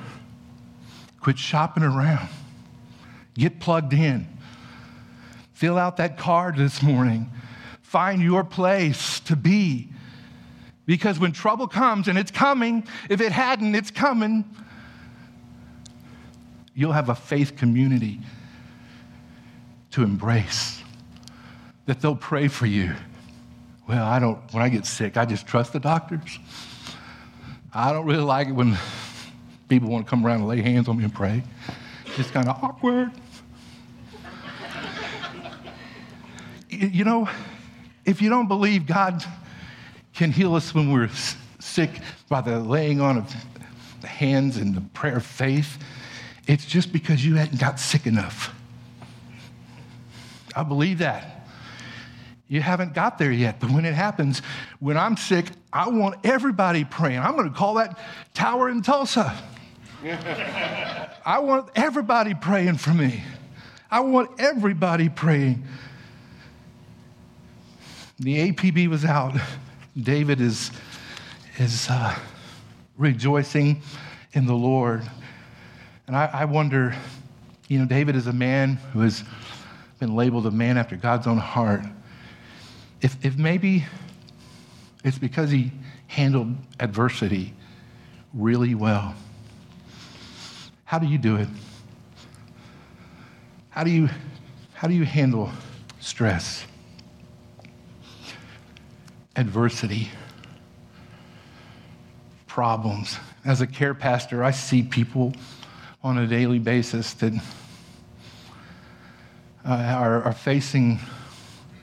Quit 1.19 1.37
shopping 1.37 1.83
around, 1.83 2.29
get 3.33 3.59
plugged 3.59 3.91
in. 3.91 4.25
Fill 5.51 5.77
out 5.77 5.97
that 5.97 6.17
card 6.17 6.55
this 6.55 6.81
morning. 6.81 7.29
Find 7.81 8.21
your 8.21 8.45
place 8.45 9.19
to 9.21 9.35
be. 9.35 9.89
Because 10.85 11.19
when 11.19 11.33
trouble 11.33 11.67
comes, 11.67 12.07
and 12.07 12.17
it's 12.17 12.31
coming, 12.31 12.87
if 13.09 13.19
it 13.19 13.33
hadn't, 13.33 13.75
it's 13.75 13.91
coming, 13.91 14.45
you'll 16.73 16.93
have 16.93 17.09
a 17.09 17.15
faith 17.15 17.57
community 17.57 18.21
to 19.95 20.03
embrace, 20.03 20.83
that 21.85 22.01
they'll 22.01 22.17
pray 22.17 22.49
for 22.49 22.65
you. 22.65 22.93
Well, 23.87 24.05
I 24.05 24.19
don't, 24.19 24.37
when 24.53 24.61
I 24.61 24.67
get 24.67 24.85
sick, 24.85 25.15
I 25.15 25.23
just 25.23 25.47
trust 25.47 25.71
the 25.71 25.79
doctors. 25.79 26.37
I 27.73 27.93
don't 27.93 28.05
really 28.05 28.23
like 28.23 28.49
it 28.49 28.51
when 28.51 28.77
people 29.69 29.87
want 29.87 30.05
to 30.05 30.09
come 30.09 30.25
around 30.25 30.39
and 30.39 30.49
lay 30.49 30.61
hands 30.61 30.89
on 30.89 30.97
me 30.97 31.05
and 31.05 31.13
pray. 31.13 31.43
It's 32.17 32.29
kind 32.29 32.49
of 32.49 32.61
awkward. 32.61 33.09
you 36.69 37.05
know, 37.05 37.29
if 38.03 38.21
you 38.21 38.29
don't 38.29 38.49
believe 38.49 38.85
God 38.85 39.23
can 40.13 40.29
heal 40.29 40.55
us 40.55 40.75
when 40.75 40.91
we're 40.91 41.09
sick 41.59 42.01
by 42.27 42.41
the 42.41 42.59
laying 42.59 42.99
on 42.99 43.17
of 43.19 43.33
the 44.01 44.07
hands 44.07 44.57
and 44.57 44.75
the 44.75 44.81
prayer 44.81 45.17
of 45.17 45.25
faith, 45.25 45.77
it's 46.47 46.65
just 46.65 46.91
because 46.91 47.25
you 47.25 47.35
hadn't 47.35 47.61
got 47.61 47.79
sick 47.79 48.05
enough. 48.05 48.54
I 50.55 50.63
believe 50.63 50.99
that. 50.99 51.47
You 52.47 52.61
haven't 52.61 52.93
got 52.93 53.17
there 53.17 53.31
yet, 53.31 53.59
but 53.59 53.71
when 53.71 53.85
it 53.85 53.95
happens, 53.95 54.41
when 54.79 54.97
I'm 54.97 55.17
sick, 55.17 55.47
I 55.73 55.89
want 55.89 56.17
everybody 56.23 56.85
praying. 56.85 57.19
I'm 57.19 57.35
going 57.35 57.49
to 57.49 57.55
call 57.55 57.75
that 57.75 57.97
tower 58.33 58.69
in 58.69 58.81
Tulsa. 58.83 59.35
I 61.25 61.39
want 61.39 61.69
everybody 61.75 62.35
praying 62.35 62.77
for 62.77 62.93
me. 62.93 63.23
I 63.89 64.01
want 64.01 64.39
everybody 64.39 65.09
praying 65.09 65.63
the 68.19 68.51
APB 68.51 68.87
was 68.87 69.03
out. 69.03 69.35
David 69.97 70.39
is, 70.39 70.71
is 71.57 71.87
uh, 71.89 72.15
rejoicing 72.97 73.81
in 74.33 74.45
the 74.45 74.53
Lord. 74.53 75.03
And 76.07 76.15
I, 76.15 76.29
I 76.31 76.45
wonder, 76.45 76.95
you 77.67 77.79
know, 77.79 77.85
David 77.85 78.15
is 78.15 78.27
a 78.27 78.33
man 78.33 78.75
who 78.93 79.01
has 79.01 79.23
been 79.99 80.15
labeled 80.15 80.45
a 80.45 80.51
man 80.51 80.77
after 80.77 80.95
God's 80.95 81.27
own 81.27 81.37
heart. 81.37 81.81
If, 83.01 83.23
if 83.23 83.37
maybe 83.37 83.85
it's 85.03 85.17
because 85.17 85.51
he 85.51 85.71
handled 86.07 86.55
adversity 86.79 87.53
really 88.33 88.75
well. 88.75 89.15
How 90.83 90.99
do 90.99 91.07
you 91.07 91.17
do 91.17 91.37
it? 91.37 91.47
How 93.69 93.83
do 93.83 93.89
you, 93.89 94.09
how 94.73 94.87
do 94.87 94.93
you 94.93 95.05
handle 95.05 95.51
stress? 95.99 96.65
adversity, 99.35 100.09
problems. 102.47 103.17
As 103.43 103.61
a 103.61 103.67
care 103.67 103.93
pastor, 103.93 104.43
I 104.43 104.51
see 104.51 104.81
people 104.81 105.33
on 106.03 106.17
a 106.17 106.27
daily 106.27 106.59
basis 106.59 107.13
that 107.15 107.33
uh, 109.65 109.73
are, 109.73 110.23
are 110.23 110.33
facing 110.33 110.99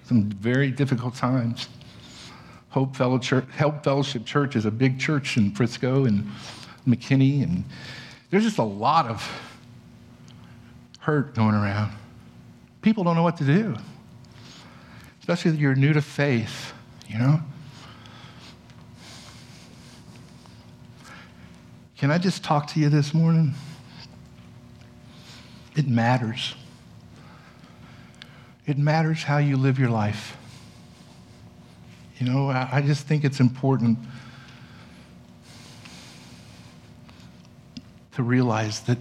some 0.04 0.30
very 0.30 0.70
difficult 0.70 1.14
times. 1.14 1.68
Hope, 2.70 2.96
Fellow 2.96 3.18
Church, 3.18 3.44
Hope 3.58 3.84
Fellowship 3.84 4.24
Church 4.24 4.56
is 4.56 4.64
a 4.64 4.70
big 4.70 4.98
church 4.98 5.36
in 5.36 5.50
Frisco 5.52 6.04
and 6.04 6.26
McKinney, 6.86 7.42
and 7.42 7.64
there's 8.30 8.44
just 8.44 8.58
a 8.58 8.64
lot 8.64 9.06
of 9.06 9.28
hurt 11.00 11.34
going 11.34 11.54
around. 11.54 11.92
People 12.80 13.04
don't 13.04 13.16
know 13.16 13.22
what 13.22 13.36
to 13.38 13.44
do, 13.44 13.76
especially 15.20 15.50
if 15.50 15.58
you're 15.58 15.74
new 15.74 15.92
to 15.92 16.02
faith, 16.02 16.72
you 17.08 17.18
know? 17.18 17.40
Can 21.96 22.10
I 22.10 22.18
just 22.18 22.42
talk 22.42 22.66
to 22.68 22.80
you 22.80 22.88
this 22.88 23.14
morning? 23.14 23.54
It 25.76 25.86
matters. 25.86 26.54
It 28.66 28.78
matters 28.78 29.24
how 29.24 29.38
you 29.38 29.56
live 29.56 29.78
your 29.78 29.90
life. 29.90 30.36
You 32.18 32.26
know, 32.30 32.48
I 32.48 32.82
just 32.86 33.06
think 33.06 33.24
it's 33.24 33.40
important 33.40 33.98
to 38.12 38.22
realize 38.22 38.80
that 38.82 38.98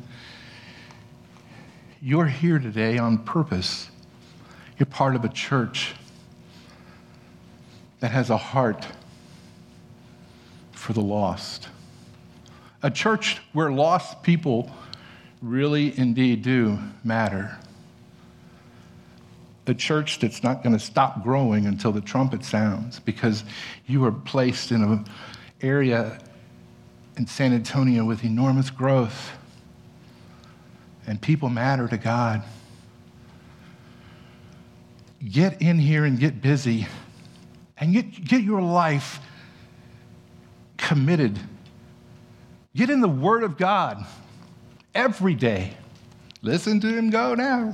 you're 2.01 2.25
here 2.25 2.57
today 2.57 2.97
on 2.97 3.19
purpose. 3.19 3.91
You're 4.79 4.87
part 4.87 5.15
of 5.15 5.23
a 5.23 5.29
church 5.29 5.93
that 7.99 8.09
has 8.09 8.31
a 8.31 8.37
heart 8.37 8.87
for 10.71 10.93
the 10.93 11.01
lost. 11.01 11.67
A 12.81 12.89
church 12.89 13.39
where 13.53 13.71
lost 13.71 14.23
people 14.23 14.71
really 15.43 15.95
indeed 15.99 16.41
do 16.41 16.79
matter. 17.03 17.59
A 19.67 19.73
church 19.73 20.19
that's 20.19 20.43
not 20.43 20.63
going 20.63 20.73
to 20.73 20.83
stop 20.83 21.23
growing 21.23 21.65
until 21.65 21.91
the 21.91 22.01
trumpet 22.01 22.43
sounds 22.43 22.99
because 22.99 23.43
you 23.87 24.03
are 24.03 24.11
placed 24.11 24.71
in 24.71 24.83
an 24.83 25.05
area 25.61 26.19
in 27.15 27.25
San 27.27 27.53
Antonio 27.53 28.03
with 28.03 28.23
enormous 28.23 28.69
growth 28.69 29.31
and 31.07 31.21
people 31.21 31.49
matter 31.49 31.87
to 31.87 31.97
God. 31.97 32.43
Get 35.23 35.61
in 35.61 35.77
here 35.77 36.05
and 36.05 36.19
get 36.19 36.41
busy 36.41 36.87
and 37.77 37.93
get, 37.93 38.25
get 38.25 38.43
your 38.43 38.61
life 38.61 39.19
committed. 40.77 41.39
Get 42.75 42.89
in 42.89 43.01
the 43.01 43.07
Word 43.07 43.43
of 43.43 43.57
God 43.57 44.05
every 44.95 45.35
day. 45.35 45.73
Listen 46.41 46.79
to 46.79 46.87
him 46.87 47.09
go 47.09 47.35
now. 47.35 47.73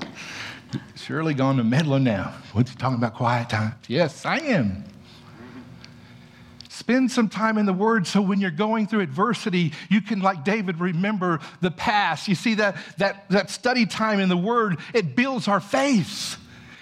Surely 0.95 1.33
gone 1.33 1.57
to 1.57 1.63
meddling 1.63 2.03
now. 2.03 2.33
What's 2.53 2.71
he 2.71 2.77
talking 2.77 2.97
about 2.97 3.15
quiet 3.15 3.49
time? 3.49 3.75
Yes, 3.87 4.25
I 4.25 4.39
am. 4.39 4.83
Spend 6.69 7.11
some 7.11 7.27
time 7.27 7.57
in 7.57 7.65
the 7.65 7.73
Word 7.73 8.05
so 8.05 8.21
when 8.21 8.39
you're 8.39 8.51
going 8.51 8.87
through 8.87 8.99
adversity, 8.99 9.73
you 9.89 9.99
can, 9.99 10.19
like 10.19 10.43
David, 10.43 10.79
remember 10.79 11.39
the 11.59 11.71
past. 11.71 12.27
You 12.27 12.35
see, 12.35 12.55
that, 12.55 12.77
that, 12.97 13.27
that 13.29 13.49
study 13.49 13.85
time 13.85 14.19
in 14.19 14.29
the 14.29 14.37
Word, 14.37 14.77
it 14.93 15.15
builds 15.15 15.47
our 15.47 15.59
faith. 15.59 16.37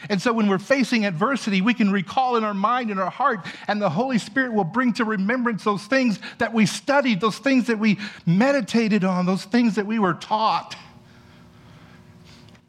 And 0.10 0.22
so 0.22 0.34
when 0.34 0.48
we're 0.48 0.60
facing 0.60 1.06
adversity, 1.06 1.62
we 1.62 1.74
can 1.74 1.92
recall 1.92 2.36
in 2.36 2.44
our 2.44 2.54
mind 2.54 2.92
and 2.92 3.00
our 3.00 3.10
heart, 3.10 3.46
and 3.68 3.82
the 3.82 3.90
Holy 3.90 4.18
Spirit 4.18 4.54
will 4.54 4.64
bring 4.64 4.94
to 4.94 5.06
remembrance 5.06 5.64
those 5.64 5.84
things 5.86 6.20
that 6.38 6.54
we 6.54 6.66
studied, 6.66 7.22
those 7.22 7.38
things 7.38 7.68
that 7.68 7.80
we 7.80 7.98
meditated 8.26 9.04
on, 9.04 9.26
those 9.26 9.46
things 9.46 9.76
that 9.76 9.86
we 9.86 9.98
were 9.98 10.14
taught. 10.14 10.76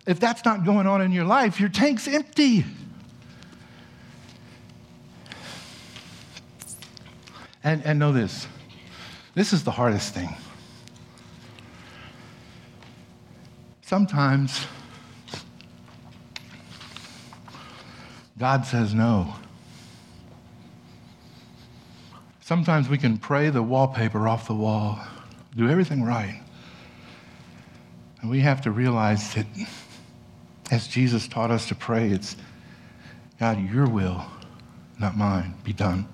If 0.06 0.20
that's 0.20 0.44
not 0.44 0.64
going 0.64 0.86
on 0.86 1.02
in 1.02 1.10
your 1.10 1.24
life, 1.24 1.58
your 1.58 1.68
tank's 1.68 2.06
empty. 2.06 2.64
And, 7.64 7.84
and 7.84 7.98
know 7.98 8.12
this 8.12 8.46
this 9.34 9.52
is 9.52 9.64
the 9.64 9.72
hardest 9.72 10.14
thing. 10.14 10.34
Sometimes 13.82 14.66
God 18.38 18.64
says 18.66 18.94
no. 18.94 19.34
Sometimes 22.40 22.88
we 22.88 22.98
can 22.98 23.18
pray 23.18 23.50
the 23.50 23.62
wallpaper 23.62 24.28
off 24.28 24.46
the 24.46 24.54
wall, 24.54 25.00
do 25.56 25.68
everything 25.68 26.02
right. 26.02 26.40
And 28.20 28.30
we 28.30 28.40
have 28.40 28.62
to 28.62 28.70
realize 28.70 29.34
that 29.34 29.46
as 30.70 30.88
Jesus 30.88 31.28
taught 31.28 31.50
us 31.50 31.68
to 31.68 31.74
pray, 31.74 32.10
it's 32.10 32.36
God, 33.38 33.60
your 33.70 33.86
will, 33.86 34.24
not 34.98 35.16
mine, 35.16 35.54
be 35.62 35.72
done 35.72 36.08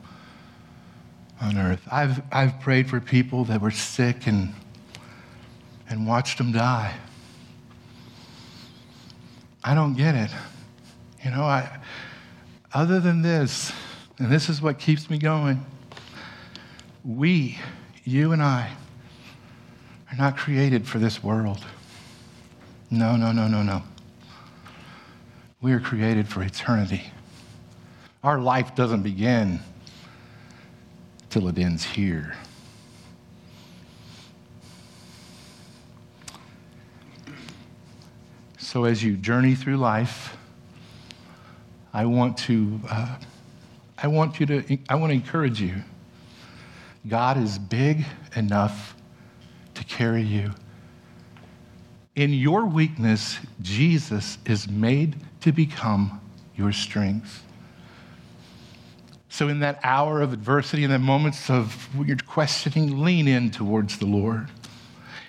on 1.40 1.56
earth. 1.56 1.80
I've, 1.90 2.22
I've 2.32 2.60
prayed 2.60 2.88
for 2.88 3.00
people 3.00 3.44
that 3.44 3.60
were 3.60 3.70
sick 3.70 4.26
and, 4.26 4.52
and 5.88 6.06
watched 6.06 6.38
them 6.38 6.52
die. 6.52 6.94
I 9.64 9.74
don't 9.74 9.94
get 9.94 10.14
it. 10.14 10.30
You 11.24 11.30
know, 11.30 11.42
I, 11.42 11.78
other 12.74 13.00
than 13.00 13.22
this, 13.22 13.72
and 14.18 14.30
this 14.30 14.48
is 14.48 14.60
what 14.60 14.78
keeps 14.78 15.08
me 15.08 15.18
going, 15.18 15.64
we, 17.04 17.58
you 18.04 18.32
and 18.32 18.42
I, 18.42 18.70
are 20.10 20.16
not 20.16 20.36
created 20.36 20.86
for 20.86 20.98
this 20.98 21.22
world. 21.22 21.64
No, 22.90 23.16
no, 23.16 23.32
no, 23.32 23.48
no, 23.48 23.62
no. 23.62 23.82
We 25.62 25.72
are 25.72 25.80
created 25.80 26.26
for 26.26 26.42
eternity. 26.42 27.04
Our 28.24 28.40
life 28.40 28.74
doesn't 28.74 29.02
begin 29.02 29.60
till 31.30 31.46
it 31.46 31.56
ends 31.56 31.84
here. 31.84 32.34
So, 38.58 38.84
as 38.84 39.04
you 39.04 39.16
journey 39.16 39.54
through 39.54 39.76
life, 39.76 40.36
I 41.92 42.06
want 42.06 42.38
to, 42.38 42.80
uh, 42.88 43.16
I 43.98 44.08
want 44.08 44.40
you 44.40 44.46
to, 44.46 44.78
I 44.88 44.96
want 44.96 45.10
to 45.10 45.14
encourage 45.14 45.60
you. 45.60 45.76
God 47.06 47.36
is 47.36 47.58
big 47.58 48.04
enough 48.34 48.96
to 49.74 49.84
carry 49.84 50.22
you. 50.22 50.54
In 52.14 52.32
your 52.34 52.66
weakness, 52.66 53.38
Jesus 53.62 54.36
is 54.44 54.68
made 54.68 55.16
to 55.40 55.52
become 55.52 56.20
your 56.56 56.72
strength. 56.72 57.42
So, 59.30 59.48
in 59.48 59.60
that 59.60 59.80
hour 59.82 60.20
of 60.20 60.34
adversity, 60.34 60.84
in 60.84 60.90
the 60.90 60.98
moments 60.98 61.48
of 61.48 61.88
your 62.04 62.18
questioning, 62.26 63.02
lean 63.02 63.26
in 63.26 63.50
towards 63.50 63.98
the 63.98 64.04
Lord. 64.04 64.48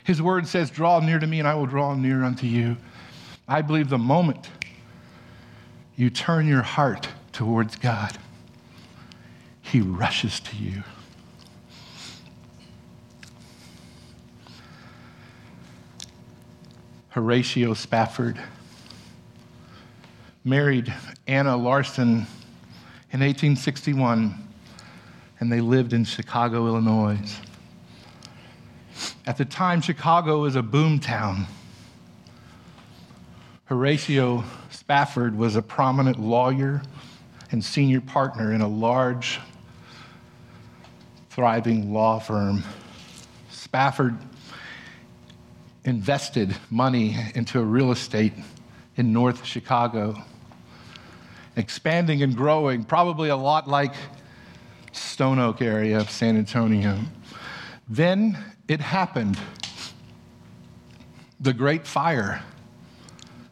His 0.03 0.21
word 0.21 0.45
says, 0.45 0.69
Draw 0.69 0.99
near 0.99 1.19
to 1.19 1.27
me, 1.27 1.39
and 1.39 1.47
I 1.47 1.55
will 1.55 1.65
draw 1.65 1.95
near 1.95 2.25
unto 2.25 2.45
you. 2.45 2.75
I 3.47 3.61
believe 3.61 3.87
the 3.87 3.97
moment 3.97 4.49
you 5.95 6.09
turn 6.09 6.47
your 6.47 6.63
heart 6.63 7.07
towards 7.31 7.77
God, 7.77 8.17
He 9.61 9.79
rushes 9.79 10.41
to 10.41 10.57
you. 10.57 10.83
Horatio 17.13 17.75
Spafford 17.75 18.41
married 20.43 20.91
Anna 21.27 21.55
Larsen 21.55 22.25
in 23.11 23.19
1861, 23.19 24.33
and 25.39 25.51
they 25.51 25.61
lived 25.61 25.93
in 25.93 26.05
Chicago, 26.05 26.65
Illinois. 26.65 27.19
At 29.27 29.37
the 29.37 29.45
time, 29.45 29.79
Chicago 29.79 30.41
was 30.41 30.55
a 30.55 30.63
boom 30.63 30.99
town. 30.99 31.45
Horatio 33.65 34.43
Spafford 34.71 35.37
was 35.37 35.55
a 35.55 35.61
prominent 35.61 36.19
lawyer 36.19 36.81
and 37.51 37.63
senior 37.63 38.01
partner 38.01 38.53
in 38.53 38.61
a 38.61 38.67
large, 38.67 39.39
thriving 41.29 41.93
law 41.93 42.17
firm. 42.17 42.63
Spafford 43.51 44.17
invested 45.85 46.55
money 46.69 47.17
into 47.35 47.59
a 47.59 47.63
real 47.63 47.91
estate 47.91 48.33
in 48.95 49.11
North 49.11 49.45
Chicago, 49.45 50.15
expanding 51.55 52.21
and 52.21 52.35
growing, 52.35 52.83
probably 52.83 53.29
a 53.29 53.35
lot 53.35 53.67
like 53.67 53.93
Stone 54.91 55.39
Oak 55.39 55.61
area 55.61 55.99
of 55.99 56.09
San 56.09 56.37
Antonio. 56.37 56.99
Then 57.89 58.37
it 58.67 58.79
happened. 58.79 59.37
The 61.39 61.53
Great 61.53 61.85
Fire. 61.85 62.41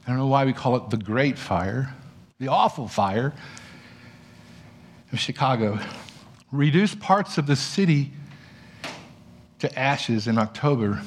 I 0.05 0.07
don't 0.07 0.17
know 0.17 0.27
why 0.27 0.45
we 0.45 0.53
call 0.53 0.77
it 0.77 0.89
the 0.89 0.97
Great 0.97 1.37
Fire, 1.37 1.93
the 2.39 2.47
awful 2.47 2.87
fire 2.87 3.33
of 5.11 5.19
Chicago, 5.19 5.79
reduced 6.51 6.99
parts 6.99 7.37
of 7.37 7.47
the 7.47 7.55
city 7.55 8.13
to 9.59 9.77
ashes 9.77 10.27
in 10.27 10.37
October 10.37 11.01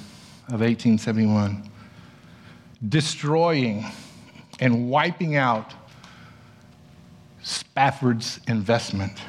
of 0.48 0.60
1871, 0.60 1.70
destroying 2.88 3.84
and 4.60 4.90
wiping 4.90 5.36
out 5.36 5.72
Spafford's 7.42 8.40
investment. 8.46 9.20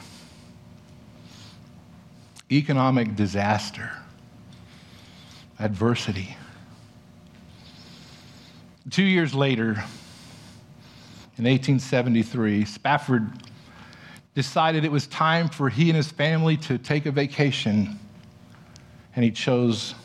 Economic 2.52 3.16
disaster, 3.16 3.92
adversity. 5.60 6.38
Two 8.90 9.04
years 9.04 9.34
later, 9.34 9.84
in 11.38 11.44
1873, 11.44 12.66
Spafford 12.66 13.30
decided 14.36 14.86
it 14.86 14.92
was 14.92 15.08
time 15.08 15.50
for 15.50 15.70
he 15.70 15.90
and 15.90 15.98
his 15.98 16.12
family 16.12 16.56
to 16.58 16.78
take 16.78 17.06
a 17.06 17.12
vacation, 17.12 18.00
and 19.16 19.26
he 19.26 19.32
chose 19.32 19.96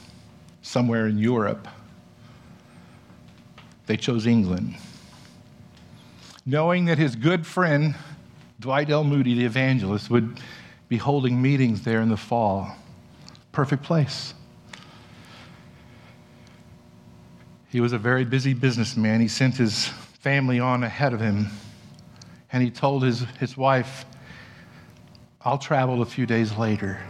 somewhere 0.62 1.07
in 1.07 1.18
Europe. 1.18 1.66
They 3.87 3.96
chose 3.96 4.27
England. 4.27 4.77
Knowing 6.46 6.87
that 6.87 6.99
his 6.99 7.16
good 7.16 7.46
friend, 7.46 7.94
Dwight 8.59 8.90
L. 8.90 9.05
Moody, 9.05 9.35
the 9.35 9.44
evangelist, 9.44 10.11
would 10.11 10.40
be 10.88 10.96
holding 10.96 11.40
meetings 11.40 11.83
there 11.83 12.01
in 12.01 12.09
the 12.09 12.16
fall. 12.16 12.75
Perfect 13.53 13.83
place. 13.83 14.35
He 17.68 17.81
was 17.81 17.92
a 17.92 17.99
very 17.99 18.25
busy 18.25 18.53
businessman. 18.53 19.20
He 19.20 19.29
sent 19.29 19.57
his 19.57 19.87
family 19.88 20.59
on 20.59 20.83
ahead 20.83 21.12
of 21.12 21.20
him, 21.20 21.46
and 22.53 22.62
he 22.62 22.70
told 22.70 23.03
his, 23.03 23.20
his 23.38 23.57
wife, 23.57 24.05
I'll 25.42 25.59
travel 25.59 26.03
a 26.03 26.07
few 26.07 26.27
days 26.27 26.57
later. 26.57 27.01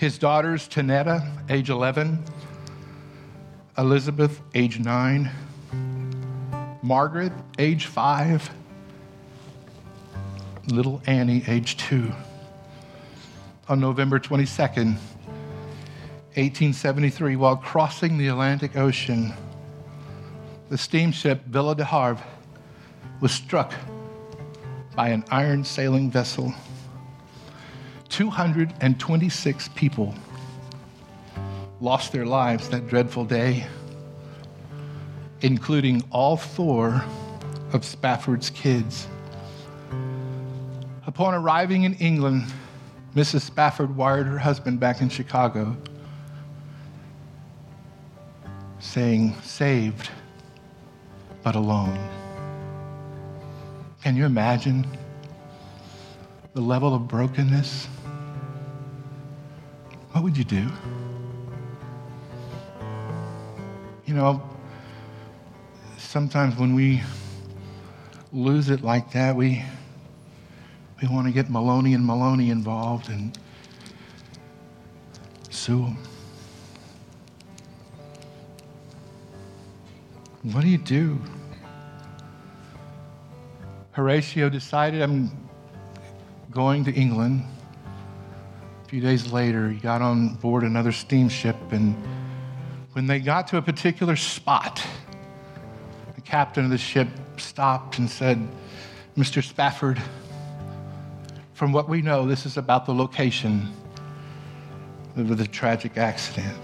His 0.00 0.16
daughters, 0.16 0.66
Tanetta, 0.66 1.30
age 1.50 1.68
11, 1.68 2.24
Elizabeth, 3.76 4.40
age 4.54 4.78
9, 4.78 5.30
Margaret, 6.82 7.34
age 7.58 7.84
5, 7.84 8.50
little 10.68 11.02
Annie, 11.06 11.44
age 11.46 11.76
2. 11.76 12.10
On 13.68 13.78
November 13.78 14.18
22nd, 14.18 14.94
1873, 16.32 17.36
while 17.36 17.58
crossing 17.58 18.16
the 18.16 18.28
Atlantic 18.28 18.78
Ocean, 18.78 19.34
the 20.70 20.78
steamship 20.78 21.44
Ville 21.44 21.74
du 21.74 21.84
Havre 21.84 22.24
was 23.20 23.32
struck 23.32 23.74
by 24.96 25.10
an 25.10 25.24
iron 25.30 25.62
sailing 25.62 26.10
vessel. 26.10 26.54
226 28.10 29.68
people 29.70 30.14
lost 31.80 32.12
their 32.12 32.26
lives 32.26 32.68
that 32.68 32.86
dreadful 32.86 33.24
day, 33.24 33.66
including 35.40 36.04
all 36.10 36.36
four 36.36 37.02
of 37.72 37.84
Spafford's 37.84 38.50
kids. 38.50 39.08
Upon 41.06 41.34
arriving 41.34 41.84
in 41.84 41.94
England, 41.94 42.44
Mrs. 43.16 43.40
Spafford 43.40 43.96
wired 43.96 44.26
her 44.26 44.38
husband 44.38 44.78
back 44.78 45.00
in 45.00 45.08
Chicago 45.08 45.76
saying, 48.80 49.34
saved, 49.42 50.10
but 51.42 51.54
alone. 51.54 51.98
Can 54.02 54.16
you 54.16 54.24
imagine 54.24 54.86
the 56.54 56.60
level 56.60 56.94
of 56.94 57.06
brokenness? 57.06 57.86
What 60.12 60.24
would 60.24 60.36
you 60.36 60.44
do? 60.44 60.68
You 64.06 64.14
know, 64.14 64.42
sometimes 65.98 66.56
when 66.56 66.74
we 66.74 67.00
lose 68.32 68.70
it 68.70 68.82
like 68.82 69.12
that, 69.12 69.36
we, 69.36 69.64
we 71.00 71.08
want 71.08 71.28
to 71.28 71.32
get 71.32 71.48
Maloney 71.48 71.94
and 71.94 72.04
Maloney 72.04 72.50
involved 72.50 73.08
and 73.08 73.38
sue 75.48 75.82
them. 75.82 75.98
What 80.42 80.62
do 80.62 80.68
you 80.68 80.78
do? 80.78 81.20
Horatio 83.92 84.48
decided, 84.48 85.02
I'm 85.02 85.30
going 86.50 86.84
to 86.84 86.92
England. 86.92 87.44
Few 88.90 89.00
days 89.00 89.30
later, 89.30 89.68
he 89.68 89.78
got 89.78 90.02
on 90.02 90.34
board 90.34 90.64
another 90.64 90.90
steamship, 90.90 91.54
and 91.70 91.94
when 92.90 93.06
they 93.06 93.20
got 93.20 93.46
to 93.46 93.56
a 93.56 93.62
particular 93.62 94.16
spot, 94.16 94.84
the 96.16 96.20
captain 96.20 96.64
of 96.64 96.72
the 96.72 96.78
ship 96.78 97.06
stopped 97.36 97.98
and 97.98 98.10
said, 98.10 98.44
Mr. 99.16 99.44
Spafford, 99.44 100.02
from 101.52 101.70
what 101.72 101.88
we 101.88 102.02
know, 102.02 102.26
this 102.26 102.44
is 102.44 102.56
about 102.56 102.84
the 102.84 102.92
location 102.92 103.72
of 105.16 105.38
the 105.38 105.46
tragic 105.46 105.96
accident 105.96 106.58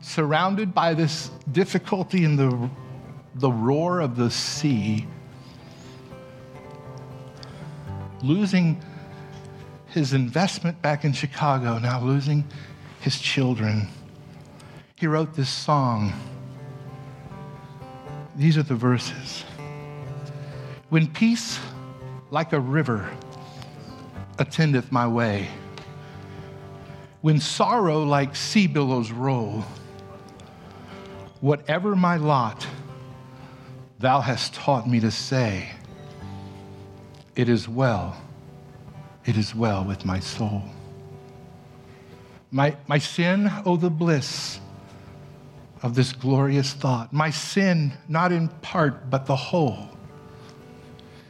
surrounded 0.00 0.74
by 0.74 0.94
this 0.94 1.30
difficulty 1.52 2.24
and 2.24 2.36
the, 2.36 2.70
the 3.36 3.52
roar 3.52 4.00
of 4.00 4.16
the 4.16 4.32
sea, 4.32 5.06
losing 8.24 8.82
his 9.96 10.12
investment 10.12 10.80
back 10.82 11.04
in 11.04 11.12
Chicago, 11.12 11.78
now 11.78 12.00
losing 12.00 12.44
his 13.00 13.18
children. 13.18 13.88
He 14.94 15.06
wrote 15.06 15.34
this 15.34 15.48
song. 15.48 16.12
These 18.36 18.56
are 18.56 18.62
the 18.62 18.74
verses. 18.74 19.44
When 20.90 21.08
peace, 21.08 21.58
like 22.30 22.52
a 22.52 22.60
river, 22.60 23.10
attendeth 24.38 24.92
my 24.92 25.08
way, 25.08 25.48
when 27.22 27.40
sorrow 27.40 28.04
like 28.04 28.36
sea 28.36 28.68
billows 28.68 29.10
roll, 29.10 29.64
Whatever 31.40 31.94
my 31.94 32.16
lot, 32.16 32.66
thou 33.98 34.20
hast 34.20 34.54
taught 34.54 34.88
me 34.88 35.00
to 35.00 35.10
say, 35.10 35.68
It 37.34 37.48
is 37.48 37.68
well, 37.68 38.16
it 39.26 39.36
is 39.36 39.54
well 39.54 39.84
with 39.84 40.04
my 40.04 40.20
soul. 40.20 40.62
My, 42.50 42.76
my 42.86 42.98
sin, 42.98 43.50
oh, 43.64 43.76
the 43.76 43.90
bliss 43.90 44.60
of 45.82 45.94
this 45.94 46.12
glorious 46.12 46.72
thought. 46.72 47.12
My 47.12 47.30
sin, 47.30 47.92
not 48.08 48.32
in 48.32 48.48
part, 48.48 49.10
but 49.10 49.26
the 49.26 49.36
whole, 49.36 49.88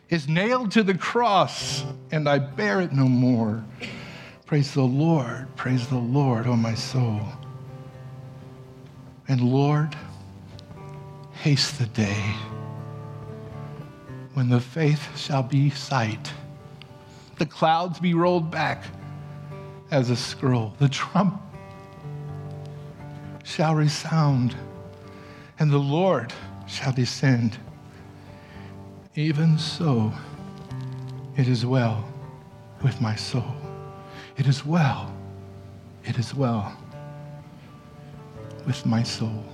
is 0.08 0.28
nailed 0.28 0.70
to 0.72 0.82
the 0.82 0.96
cross, 0.96 1.84
and 2.12 2.28
I 2.28 2.38
bear 2.38 2.80
it 2.80 2.92
no 2.92 3.08
more. 3.08 3.64
Praise 4.44 4.72
the 4.72 4.82
Lord, 4.82 5.48
praise 5.56 5.88
the 5.88 5.96
Lord, 5.96 6.46
oh, 6.46 6.54
my 6.54 6.74
soul. 6.74 7.20
And 9.26 9.40
Lord, 9.40 9.96
haste 11.42 11.78
the 11.78 11.86
day 11.86 12.34
when 14.34 14.48
the 14.48 14.60
faith 14.60 15.18
shall 15.18 15.42
be 15.42 15.70
sight, 15.70 16.32
the 17.38 17.46
clouds 17.46 17.98
be 17.98 18.14
rolled 18.14 18.50
back 18.50 18.84
as 19.90 20.10
a 20.10 20.16
scroll, 20.16 20.74
the 20.78 20.88
trump 20.88 21.40
shall 23.44 23.74
resound, 23.74 24.56
and 25.58 25.70
the 25.70 25.78
Lord 25.78 26.32
shall 26.66 26.92
descend. 26.92 27.56
Even 29.14 29.58
so, 29.58 30.12
it 31.36 31.48
is 31.48 31.64
well 31.64 32.04
with 32.82 33.00
my 33.00 33.14
soul. 33.14 33.54
It 34.36 34.46
is 34.46 34.66
well. 34.66 35.14
It 36.04 36.18
is 36.18 36.34
well 36.34 36.76
with 38.66 38.84
my 38.84 39.02
soul. 39.02 39.44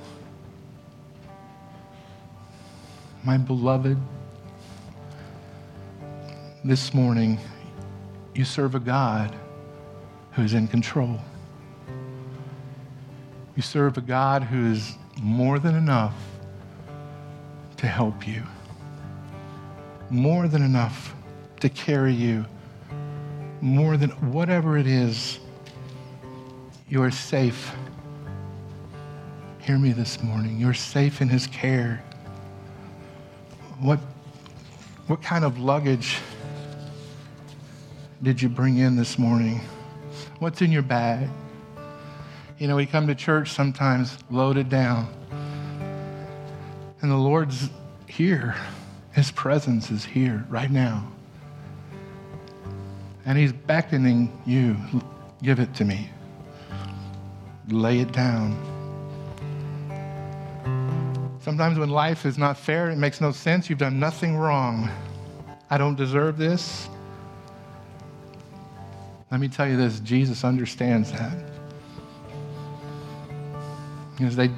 My 3.24 3.36
beloved, 3.36 3.98
this 6.64 6.92
morning, 6.92 7.38
you 8.34 8.44
serve 8.44 8.74
a 8.74 8.80
God 8.80 9.34
who's 10.32 10.54
in 10.54 10.68
control. 10.68 11.20
You 13.56 13.62
serve 13.62 13.98
a 13.98 14.00
God 14.00 14.42
who 14.42 14.72
is 14.72 14.96
more 15.20 15.58
than 15.58 15.74
enough 15.74 16.14
to 17.76 17.86
help 17.86 18.26
you, 18.26 18.42
more 20.10 20.48
than 20.48 20.62
enough 20.62 21.14
to 21.60 21.68
carry 21.68 22.14
you, 22.14 22.46
more 23.60 23.96
than 23.96 24.10
whatever 24.32 24.78
it 24.78 24.86
is, 24.86 25.38
you 26.88 27.02
are 27.02 27.10
safe 27.10 27.74
Hear 29.62 29.78
me 29.78 29.92
this 29.92 30.20
morning. 30.24 30.58
You're 30.58 30.74
safe 30.74 31.20
in 31.20 31.28
His 31.28 31.46
care. 31.46 32.02
What, 33.78 34.00
what 35.06 35.22
kind 35.22 35.44
of 35.44 35.60
luggage 35.60 36.18
did 38.22 38.40
you 38.40 38.48
bring 38.48 38.78
in 38.78 38.94
this 38.94 39.18
morning? 39.18 39.60
What's 40.38 40.62
in 40.62 40.70
your 40.70 40.82
bag? 40.82 41.28
You 42.58 42.68
know, 42.68 42.76
we 42.76 42.86
come 42.86 43.08
to 43.08 43.16
church 43.16 43.50
sometimes 43.50 44.16
loaded 44.30 44.68
down. 44.68 45.12
And 47.00 47.10
the 47.10 47.16
Lord's 47.16 47.68
here. 48.06 48.54
His 49.12 49.32
presence 49.32 49.90
is 49.90 50.04
here 50.04 50.46
right 50.48 50.70
now. 50.70 51.10
And 53.26 53.36
He's 53.36 53.52
beckoning 53.52 54.32
you 54.46 54.76
give 55.42 55.58
it 55.58 55.74
to 55.74 55.84
me, 55.84 56.08
lay 57.68 57.98
it 57.98 58.12
down. 58.12 58.56
Sometimes 61.40 61.76
when 61.76 61.90
life 61.90 62.24
is 62.24 62.38
not 62.38 62.56
fair, 62.56 62.90
it 62.90 62.96
makes 62.96 63.20
no 63.20 63.32
sense. 63.32 63.68
You've 63.68 63.80
done 63.80 63.98
nothing 63.98 64.36
wrong. 64.36 64.88
I 65.70 65.76
don't 65.76 65.96
deserve 65.96 66.38
this. 66.38 66.88
Let 69.32 69.40
me 69.40 69.48
tell 69.48 69.66
you 69.66 69.78
this 69.78 69.98
Jesus 70.00 70.44
understands 70.44 71.10
that. 71.12 71.32
Because 74.14 74.36
they 74.36 74.50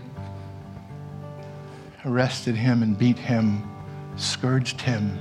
arrested 2.04 2.56
him 2.56 2.82
and 2.82 2.98
beat 2.98 3.16
him, 3.16 3.62
scourged 4.16 4.80
him, 4.80 5.16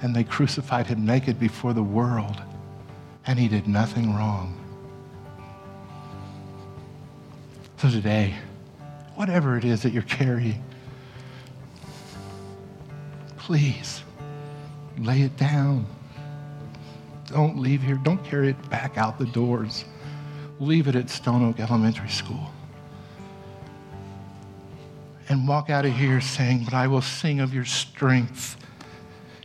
and 0.00 0.16
they 0.16 0.24
crucified 0.24 0.86
him 0.86 1.04
naked 1.04 1.38
before 1.38 1.74
the 1.74 1.82
world, 1.82 2.42
and 3.26 3.38
he 3.38 3.48
did 3.48 3.68
nothing 3.68 4.14
wrong. 4.14 4.58
So 7.76 7.90
today, 7.90 8.34
whatever 9.14 9.58
it 9.58 9.66
is 9.66 9.82
that 9.82 9.92
you're 9.92 10.04
carrying, 10.04 10.64
please 13.36 14.02
lay 14.98 15.20
it 15.20 15.36
down. 15.36 15.86
Don't 17.26 17.58
leave 17.58 17.82
here. 17.82 17.96
Don't 17.96 18.22
carry 18.24 18.50
it 18.50 18.70
back 18.70 18.96
out 18.96 19.18
the 19.18 19.26
doors. 19.26 19.84
Leave 20.60 20.88
it 20.88 20.94
at 20.94 21.10
Stone 21.10 21.44
Oak 21.48 21.60
Elementary 21.60 22.08
School. 22.08 22.50
And 25.28 25.46
walk 25.46 25.70
out 25.70 25.84
of 25.84 25.92
here 25.92 26.20
saying, 26.20 26.64
But 26.64 26.74
I 26.74 26.86
will 26.86 27.02
sing 27.02 27.40
of 27.40 27.52
your 27.52 27.64
strength. 27.64 28.56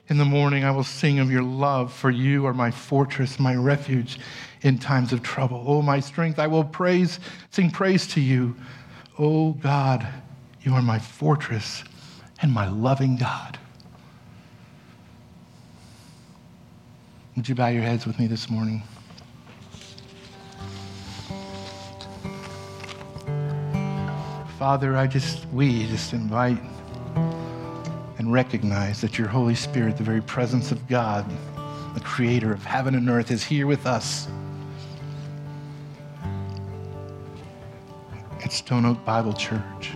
In 0.09 0.17
the 0.17 0.25
morning, 0.25 0.63
I 0.63 0.71
will 0.71 0.83
sing 0.83 1.19
of 1.19 1.31
your 1.31 1.41
love, 1.41 1.91
for 1.91 2.09
you 2.09 2.45
are 2.45 2.53
my 2.53 2.69
fortress, 2.69 3.39
my 3.39 3.55
refuge 3.55 4.19
in 4.61 4.77
times 4.77 5.13
of 5.13 5.23
trouble. 5.23 5.63
Oh, 5.65 5.81
my 5.81 5.99
strength, 5.99 6.37
I 6.37 6.47
will 6.47 6.63
praise, 6.63 7.19
sing 7.49 7.71
praise 7.71 8.05
to 8.07 8.21
you. 8.21 8.55
Oh, 9.17 9.53
God, 9.53 10.07
you 10.61 10.73
are 10.73 10.81
my 10.81 10.99
fortress 10.99 11.83
and 12.41 12.51
my 12.51 12.67
loving 12.67 13.17
God. 13.17 13.57
Would 17.37 17.47
you 17.47 17.55
bow 17.55 17.69
your 17.69 17.81
heads 17.81 18.05
with 18.05 18.19
me 18.19 18.27
this 18.27 18.49
morning? 18.49 18.83
Father, 24.59 24.97
I 24.97 25.07
just, 25.07 25.47
we 25.47 25.87
just 25.87 26.11
invite 26.11 26.59
and 28.17 28.33
recognize 28.33 28.99
that 28.99 29.17
your 29.17 29.29
Holy 29.29 29.55
Spirit, 29.55 29.95
the 29.95 30.03
very 30.03 30.21
presence 30.21 30.73
of 30.73 30.85
God, 30.89 31.25
the 31.93 32.01
creator 32.01 32.51
of 32.51 32.65
heaven 32.65 32.95
and 32.95 33.09
earth, 33.09 33.31
is 33.31 33.45
here 33.45 33.65
with 33.65 33.85
us. 33.85 34.27
At 38.43 38.51
Stone 38.51 38.85
Oak 38.85 39.05
Bible 39.05 39.33
Church. 39.33 39.91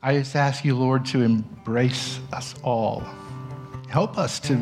I 0.00 0.16
just 0.16 0.36
ask 0.36 0.64
you, 0.64 0.76
Lord, 0.76 1.04
to 1.06 1.22
embrace 1.22 2.20
us 2.32 2.54
all. 2.62 3.02
Help 3.88 4.16
us 4.16 4.38
to 4.40 4.54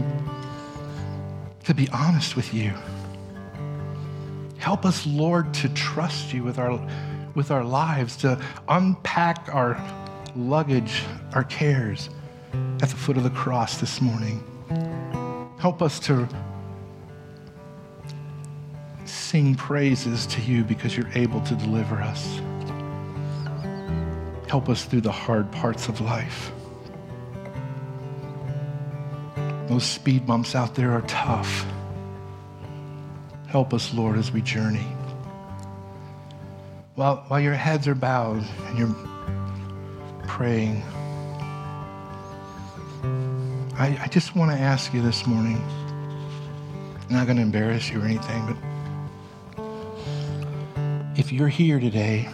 to 1.66 1.74
be 1.74 1.88
honest 1.88 2.36
with 2.36 2.54
you. 2.54 2.72
Help 4.56 4.86
us, 4.86 5.04
Lord, 5.04 5.52
to 5.54 5.68
trust 5.70 6.32
you 6.32 6.44
with 6.44 6.58
our, 6.60 6.80
with 7.34 7.50
our 7.50 7.64
lives, 7.64 8.16
to 8.18 8.40
unpack 8.68 9.52
our 9.52 9.76
luggage, 10.36 11.02
our 11.34 11.42
cares 11.42 12.08
at 12.80 12.88
the 12.88 12.96
foot 12.96 13.16
of 13.16 13.24
the 13.24 13.30
cross 13.30 13.78
this 13.78 14.00
morning. 14.00 14.42
Help 15.58 15.82
us 15.82 15.98
to 16.00 16.28
sing 19.04 19.56
praises 19.56 20.24
to 20.26 20.40
you 20.42 20.62
because 20.62 20.96
you're 20.96 21.10
able 21.16 21.40
to 21.40 21.56
deliver 21.56 21.96
us. 21.96 22.40
Help 24.48 24.68
us 24.68 24.84
through 24.84 25.00
the 25.00 25.10
hard 25.10 25.50
parts 25.50 25.88
of 25.88 26.00
life. 26.00 26.52
Those 29.68 29.84
speed 29.84 30.26
bumps 30.26 30.54
out 30.54 30.74
there 30.74 30.92
are 30.92 31.02
tough. 31.02 31.66
Help 33.48 33.74
us, 33.74 33.92
Lord, 33.92 34.16
as 34.16 34.30
we 34.30 34.42
journey. 34.42 34.86
While, 36.94 37.24
while 37.28 37.40
your 37.40 37.54
heads 37.54 37.88
are 37.88 37.94
bowed 37.94 38.44
and 38.66 38.78
you're 38.78 38.94
praying, 40.26 40.82
I, 43.76 43.98
I 44.02 44.08
just 44.10 44.34
want 44.36 44.50
to 44.52 44.56
ask 44.56 44.94
you 44.94 45.02
this 45.02 45.26
morning. 45.26 45.60
I'm 47.08 47.16
not 47.16 47.26
going 47.26 47.36
to 47.36 47.42
embarrass 47.42 47.90
you 47.90 48.00
or 48.00 48.04
anything, 48.04 48.46
but 48.46 48.56
if 51.18 51.32
you're 51.32 51.48
here 51.48 51.80
today 51.80 52.28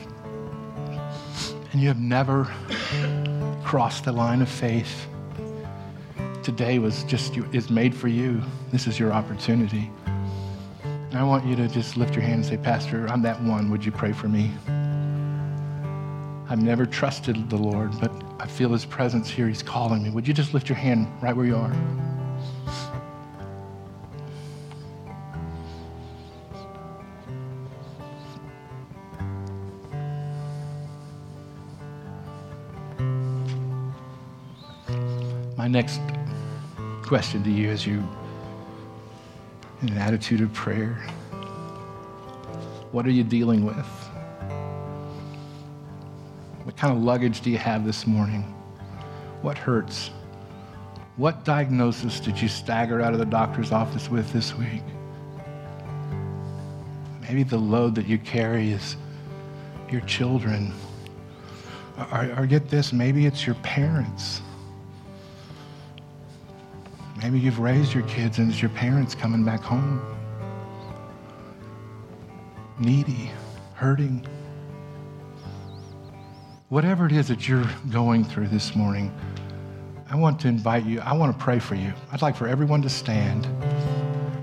and 1.73 1.81
you 1.81 1.89
have 1.89 2.01
never 2.01 2.45
crossed 3.65 4.05
the 4.05 4.13
line 4.13 4.43
of 4.43 4.49
faith, 4.49 5.07
today 6.43 6.79
was 6.79 7.05
just 7.05 7.37
is 7.53 7.71
made 7.71 7.95
for 7.95 8.09
you. 8.09 8.43
This 8.71 8.87
is 8.87 8.99
your 8.99 9.13
opportunity. 9.13 9.91
And 10.85 11.15
I 11.15 11.23
want 11.25 11.47
you 11.47 11.55
to 11.57 11.69
just 11.69 11.97
lift 11.97 12.15
your 12.15 12.23
hand 12.23 12.37
and 12.37 12.47
say, 12.47 12.57
Pastor, 12.57 13.07
I'm 13.09 13.23
that 13.23 13.41
one. 13.43 13.71
Would 13.71 13.85
you 13.85 13.93
pray 13.93 14.13
for 14.13 14.29
me? 14.29 14.51
I've 16.49 16.63
never 16.63 16.85
trusted 16.85 17.49
the 17.49 17.57
Lord, 17.57 17.93
but 18.01 18.11
I 18.41 18.47
feel 18.47 18.71
his 18.71 18.85
presence 18.85 19.31
here. 19.31 19.47
He's 19.47 19.63
calling 19.63 20.03
me. 20.03 20.11
Would 20.11 20.27
you 20.27 20.35
just 20.35 20.53
lift 20.53 20.69
your 20.69 20.77
hand 20.77 21.07
right 21.23 21.35
where 21.37 21.47
you 21.47 21.57
are? 21.57 21.73
My 35.57 35.69
next 35.69 36.01
question 37.13 37.45
to 37.45 37.51
you 37.51 37.69
as 37.69 37.87
you, 37.87 38.03
in 39.83 39.91
an 39.91 39.99
attitude 39.99 40.41
of 40.41 40.51
prayer, 40.55 40.95
what 42.91 43.05
are 43.05 43.11
you 43.11 43.23
dealing 43.23 43.67
with? 43.67 43.87
What 46.65 46.75
kind 46.79 46.97
of 46.97 47.03
luggage 47.03 47.43
do 47.43 47.51
you 47.51 47.59
have 47.59 47.85
this 47.85 48.07
morning? 48.07 48.41
What 49.43 49.59
hurts? 49.59 50.09
What 51.19 51.45
diagnosis 51.45 52.19
did 52.19 52.41
you 52.41 52.49
stagger 52.49 53.03
out 53.03 53.13
of 53.13 53.19
the 53.19 53.27
doctor's 53.27 53.73
office 53.73 54.09
with 54.09 54.33
this 54.33 54.57
week? 54.57 54.83
Maybe 57.21 57.43
the 57.43 57.59
load 57.59 57.95
that 57.97 58.07
you 58.07 58.17
carry 58.17 58.73
is 58.73 58.97
your 59.91 60.01
children. 60.01 60.73
Or, 62.11 62.33
or 62.39 62.47
get 62.47 62.71
this, 62.71 62.91
maybe 62.91 63.27
it's 63.27 63.45
your 63.45 63.57
parents. 63.57 64.41
Maybe 67.23 67.39
you've 67.39 67.61
raised 67.61 67.95
your 67.95 68.03
kids 68.05 68.39
and 68.39 68.51
it's 68.51 68.61
your 68.61 68.71
parents 68.71 69.15
coming 69.15 69.45
back 69.45 69.61
home. 69.61 70.03
Needy, 72.81 73.31
hurting. 73.75 74.27
Whatever 76.69 77.07
it 77.07 77.13
is 77.13 77.29
that 77.29 77.47
you're 77.47 77.71
going 77.93 78.25
through 78.25 78.49
this 78.49 78.75
morning, 78.75 79.15
I 80.11 80.17
want 80.17 80.41
to 80.41 80.49
invite 80.49 80.85
you, 80.85 81.01
I 81.01 81.13
want 81.13 81.39
to 81.39 81.45
pray 81.45 81.61
for 81.61 81.77
you. 81.77 81.93
I'd 82.11 82.23
like 82.23 82.35
for 82.35 82.49
everyone 82.49 82.83
to 82.83 82.91
stand. 82.91 83.47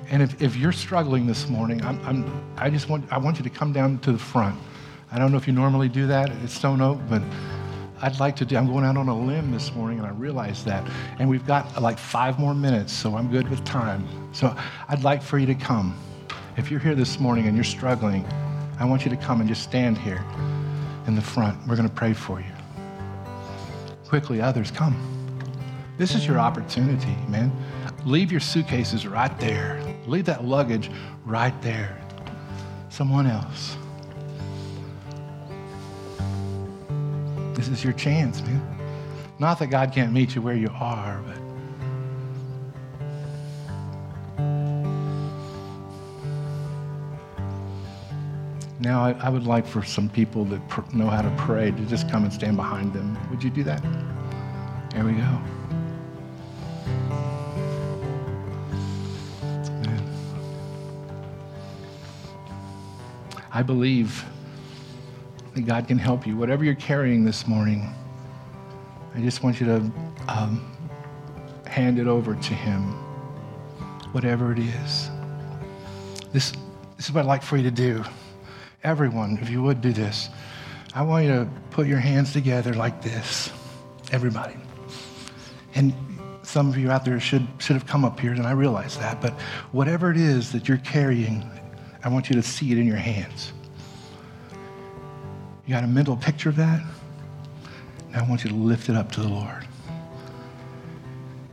And 0.09 0.23
if, 0.23 0.41
if 0.41 0.55
you're 0.55 0.71
struggling 0.71 1.27
this 1.27 1.49
morning, 1.49 1.83
I'm, 1.83 1.99
I'm, 2.05 2.45
I 2.55 2.69
just 2.69 2.87
want, 2.87 3.11
I 3.11 3.17
want 3.17 3.37
you 3.37 3.43
to 3.43 3.49
come 3.49 3.73
down 3.73 3.99
to 3.99 4.13
the 4.13 4.17
front. 4.17 4.57
I 5.11 5.19
don't 5.19 5.31
know 5.31 5.37
if 5.37 5.47
you 5.47 5.53
normally 5.53 5.89
do 5.89 6.07
that 6.07 6.29
at 6.29 6.49
Stone 6.49 6.79
Oak, 6.79 6.99
but 7.09 7.21
I'd 8.01 8.19
like 8.19 8.35
to 8.37 8.45
do, 8.45 8.55
I'm 8.55 8.67
going 8.67 8.85
out 8.85 8.95
on 8.95 9.09
a 9.09 9.17
limb 9.17 9.51
this 9.51 9.73
morning, 9.73 9.99
and 9.99 10.07
I 10.07 10.11
realize 10.11 10.63
that. 10.63 10.89
And 11.19 11.29
we've 11.29 11.45
got 11.45 11.81
like 11.81 11.97
five 11.97 12.39
more 12.39 12.53
minutes, 12.53 12.93
so 12.93 13.17
I'm 13.17 13.29
good 13.29 13.49
with 13.49 13.63
time. 13.65 14.07
So 14.33 14.55
I'd 14.87 15.03
like 15.03 15.21
for 15.21 15.37
you 15.37 15.45
to 15.47 15.55
come. 15.55 15.97
If 16.55 16.71
you're 16.71 16.79
here 16.79 16.95
this 16.95 17.19
morning 17.19 17.47
and 17.47 17.55
you're 17.55 17.63
struggling, 17.63 18.25
I 18.79 18.85
want 18.85 19.03
you 19.03 19.11
to 19.11 19.17
come 19.17 19.41
and 19.41 19.49
just 19.49 19.63
stand 19.63 19.97
here 19.97 20.23
in 21.07 21.15
the 21.15 21.21
front. 21.21 21.59
We're 21.67 21.75
going 21.75 21.89
to 21.89 21.93
pray 21.93 22.13
for 22.13 22.39
you. 22.39 22.51
Quickly, 24.07 24.41
others, 24.41 24.71
come. 24.71 24.95
This 25.97 26.15
is 26.15 26.25
your 26.25 26.39
opportunity, 26.39 27.15
man. 27.27 27.51
Leave 28.05 28.31
your 28.31 28.39
suitcases 28.39 29.05
right 29.05 29.37
there. 29.39 29.81
Leave 30.07 30.25
that 30.25 30.45
luggage 30.45 30.89
right 31.25 31.61
there. 31.61 31.99
Someone 32.87 33.27
else. 33.27 33.75
This 37.59 37.67
is 37.67 37.83
your 37.83 37.91
chance, 37.91 38.41
man. 38.41 38.65
Not 39.37 39.59
that 39.59 39.67
God 39.67 39.91
can't 39.91 40.13
meet 40.13 40.33
you 40.33 40.41
where 40.41 40.55
you 40.55 40.69
are, 40.79 41.21
but 41.27 41.37
Now, 48.79 49.03
I, 49.03 49.11
I 49.11 49.27
would 49.27 49.45
like 49.45 49.67
for 49.67 49.83
some 49.83 50.07
people 50.07 50.45
that 50.45 50.65
pr- 50.69 50.95
know 50.95 51.07
how 51.07 51.21
to 51.21 51.29
pray 51.37 51.71
to 51.71 51.85
just 51.87 52.09
come 52.09 52.23
and 52.23 52.31
stand 52.31 52.55
behind 52.55 52.93
them. 52.93 53.17
Would 53.29 53.43
you 53.43 53.49
do 53.49 53.63
that? 53.63 53.83
There 54.91 55.03
we 55.03 55.11
go. 55.11 55.41
I 63.51 63.61
believe 63.63 64.23
that 65.59 65.67
God 65.67 65.87
can 65.87 65.97
help 65.97 66.25
you. 66.25 66.37
Whatever 66.37 66.63
you're 66.63 66.75
carrying 66.75 67.25
this 67.25 67.45
morning, 67.47 67.93
I 69.13 69.19
just 69.19 69.43
want 69.43 69.59
you 69.59 69.65
to 69.65 69.91
um, 70.29 70.77
hand 71.65 71.99
it 71.99 72.07
over 72.07 72.35
to 72.35 72.53
Him, 72.53 72.93
whatever 74.13 74.53
it 74.53 74.59
is. 74.59 75.09
This, 76.31 76.53
this 76.95 77.07
is 77.07 77.11
what 77.11 77.21
I'd 77.21 77.27
like 77.27 77.43
for 77.43 77.57
you 77.57 77.63
to 77.63 77.71
do. 77.71 78.03
Everyone, 78.83 79.37
if 79.41 79.49
you 79.49 79.61
would 79.61 79.81
do 79.81 79.91
this, 79.91 80.29
I 80.93 81.01
want 81.01 81.25
you 81.25 81.31
to 81.31 81.49
put 81.71 81.87
your 81.87 81.99
hands 81.99 82.31
together 82.31 82.73
like 82.73 83.01
this. 83.01 83.51
Everybody. 84.11 84.55
And 85.75 85.93
some 86.43 86.69
of 86.69 86.77
you 86.77 86.89
out 86.89 87.03
there 87.03 87.19
should, 87.19 87.45
should 87.57 87.75
have 87.75 87.85
come 87.85 88.05
up 88.05 88.19
here, 88.19 88.31
and 88.31 88.47
I 88.47 88.51
realize 88.51 88.97
that, 88.99 89.21
but 89.21 89.33
whatever 89.71 90.09
it 90.09 90.17
is 90.17 90.53
that 90.53 90.69
you're 90.69 90.77
carrying, 90.77 91.49
I 92.03 92.09
want 92.09 92.29
you 92.29 92.35
to 92.35 92.43
see 92.43 92.71
it 92.71 92.77
in 92.77 92.87
your 92.87 92.95
hands. 92.97 93.51
You 95.69 95.75
got 95.75 95.83
a 95.83 95.87
mental 95.87 96.17
picture 96.17 96.49
of 96.49 96.55
that? 96.55 96.81
Now 98.09 98.25
I 98.25 98.27
want 98.27 98.43
you 98.43 98.49
to 98.49 98.55
lift 98.55 98.89
it 98.89 98.95
up 98.95 99.11
to 99.11 99.21
the 99.21 99.27
Lord. 99.27 99.67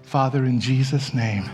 Father, 0.04 0.46
in 0.46 0.58
Jesus' 0.58 1.12
name, 1.12 1.44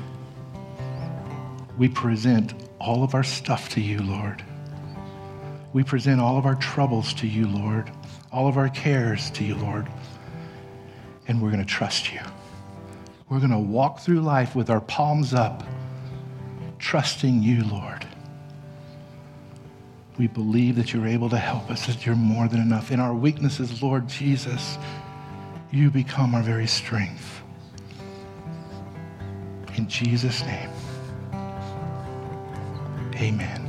we 1.76 1.88
present 1.88 2.54
all 2.78 3.02
of 3.02 3.16
our 3.16 3.24
stuff 3.24 3.68
to 3.70 3.80
you, 3.80 4.00
Lord. 4.00 4.44
We 5.72 5.82
present 5.82 6.20
all 6.20 6.38
of 6.38 6.46
our 6.46 6.54
troubles 6.54 7.12
to 7.14 7.26
you, 7.26 7.48
Lord, 7.48 7.90
all 8.30 8.46
of 8.46 8.56
our 8.56 8.68
cares 8.68 9.28
to 9.32 9.44
you, 9.44 9.56
Lord. 9.56 9.88
And 11.26 11.42
we're 11.42 11.50
going 11.50 11.66
to 11.66 11.68
trust 11.68 12.12
you. 12.12 12.20
We're 13.28 13.40
going 13.40 13.50
to 13.50 13.58
walk 13.58 13.98
through 13.98 14.20
life 14.20 14.54
with 14.54 14.70
our 14.70 14.82
palms 14.82 15.34
up, 15.34 15.64
trusting 16.78 17.42
you, 17.42 17.64
Lord. 17.64 18.01
We 20.18 20.26
believe 20.26 20.76
that 20.76 20.92
you're 20.92 21.06
able 21.06 21.30
to 21.30 21.38
help 21.38 21.70
us, 21.70 21.86
that 21.86 22.04
you're 22.04 22.16
more 22.16 22.48
than 22.48 22.60
enough. 22.60 22.90
In 22.90 23.00
our 23.00 23.14
weaknesses, 23.14 23.82
Lord 23.82 24.08
Jesus, 24.08 24.78
you 25.70 25.90
become 25.90 26.34
our 26.34 26.42
very 26.42 26.66
strength. 26.66 27.42
In 29.76 29.88
Jesus' 29.88 30.42
name, 30.42 30.70
amen. 33.16 33.61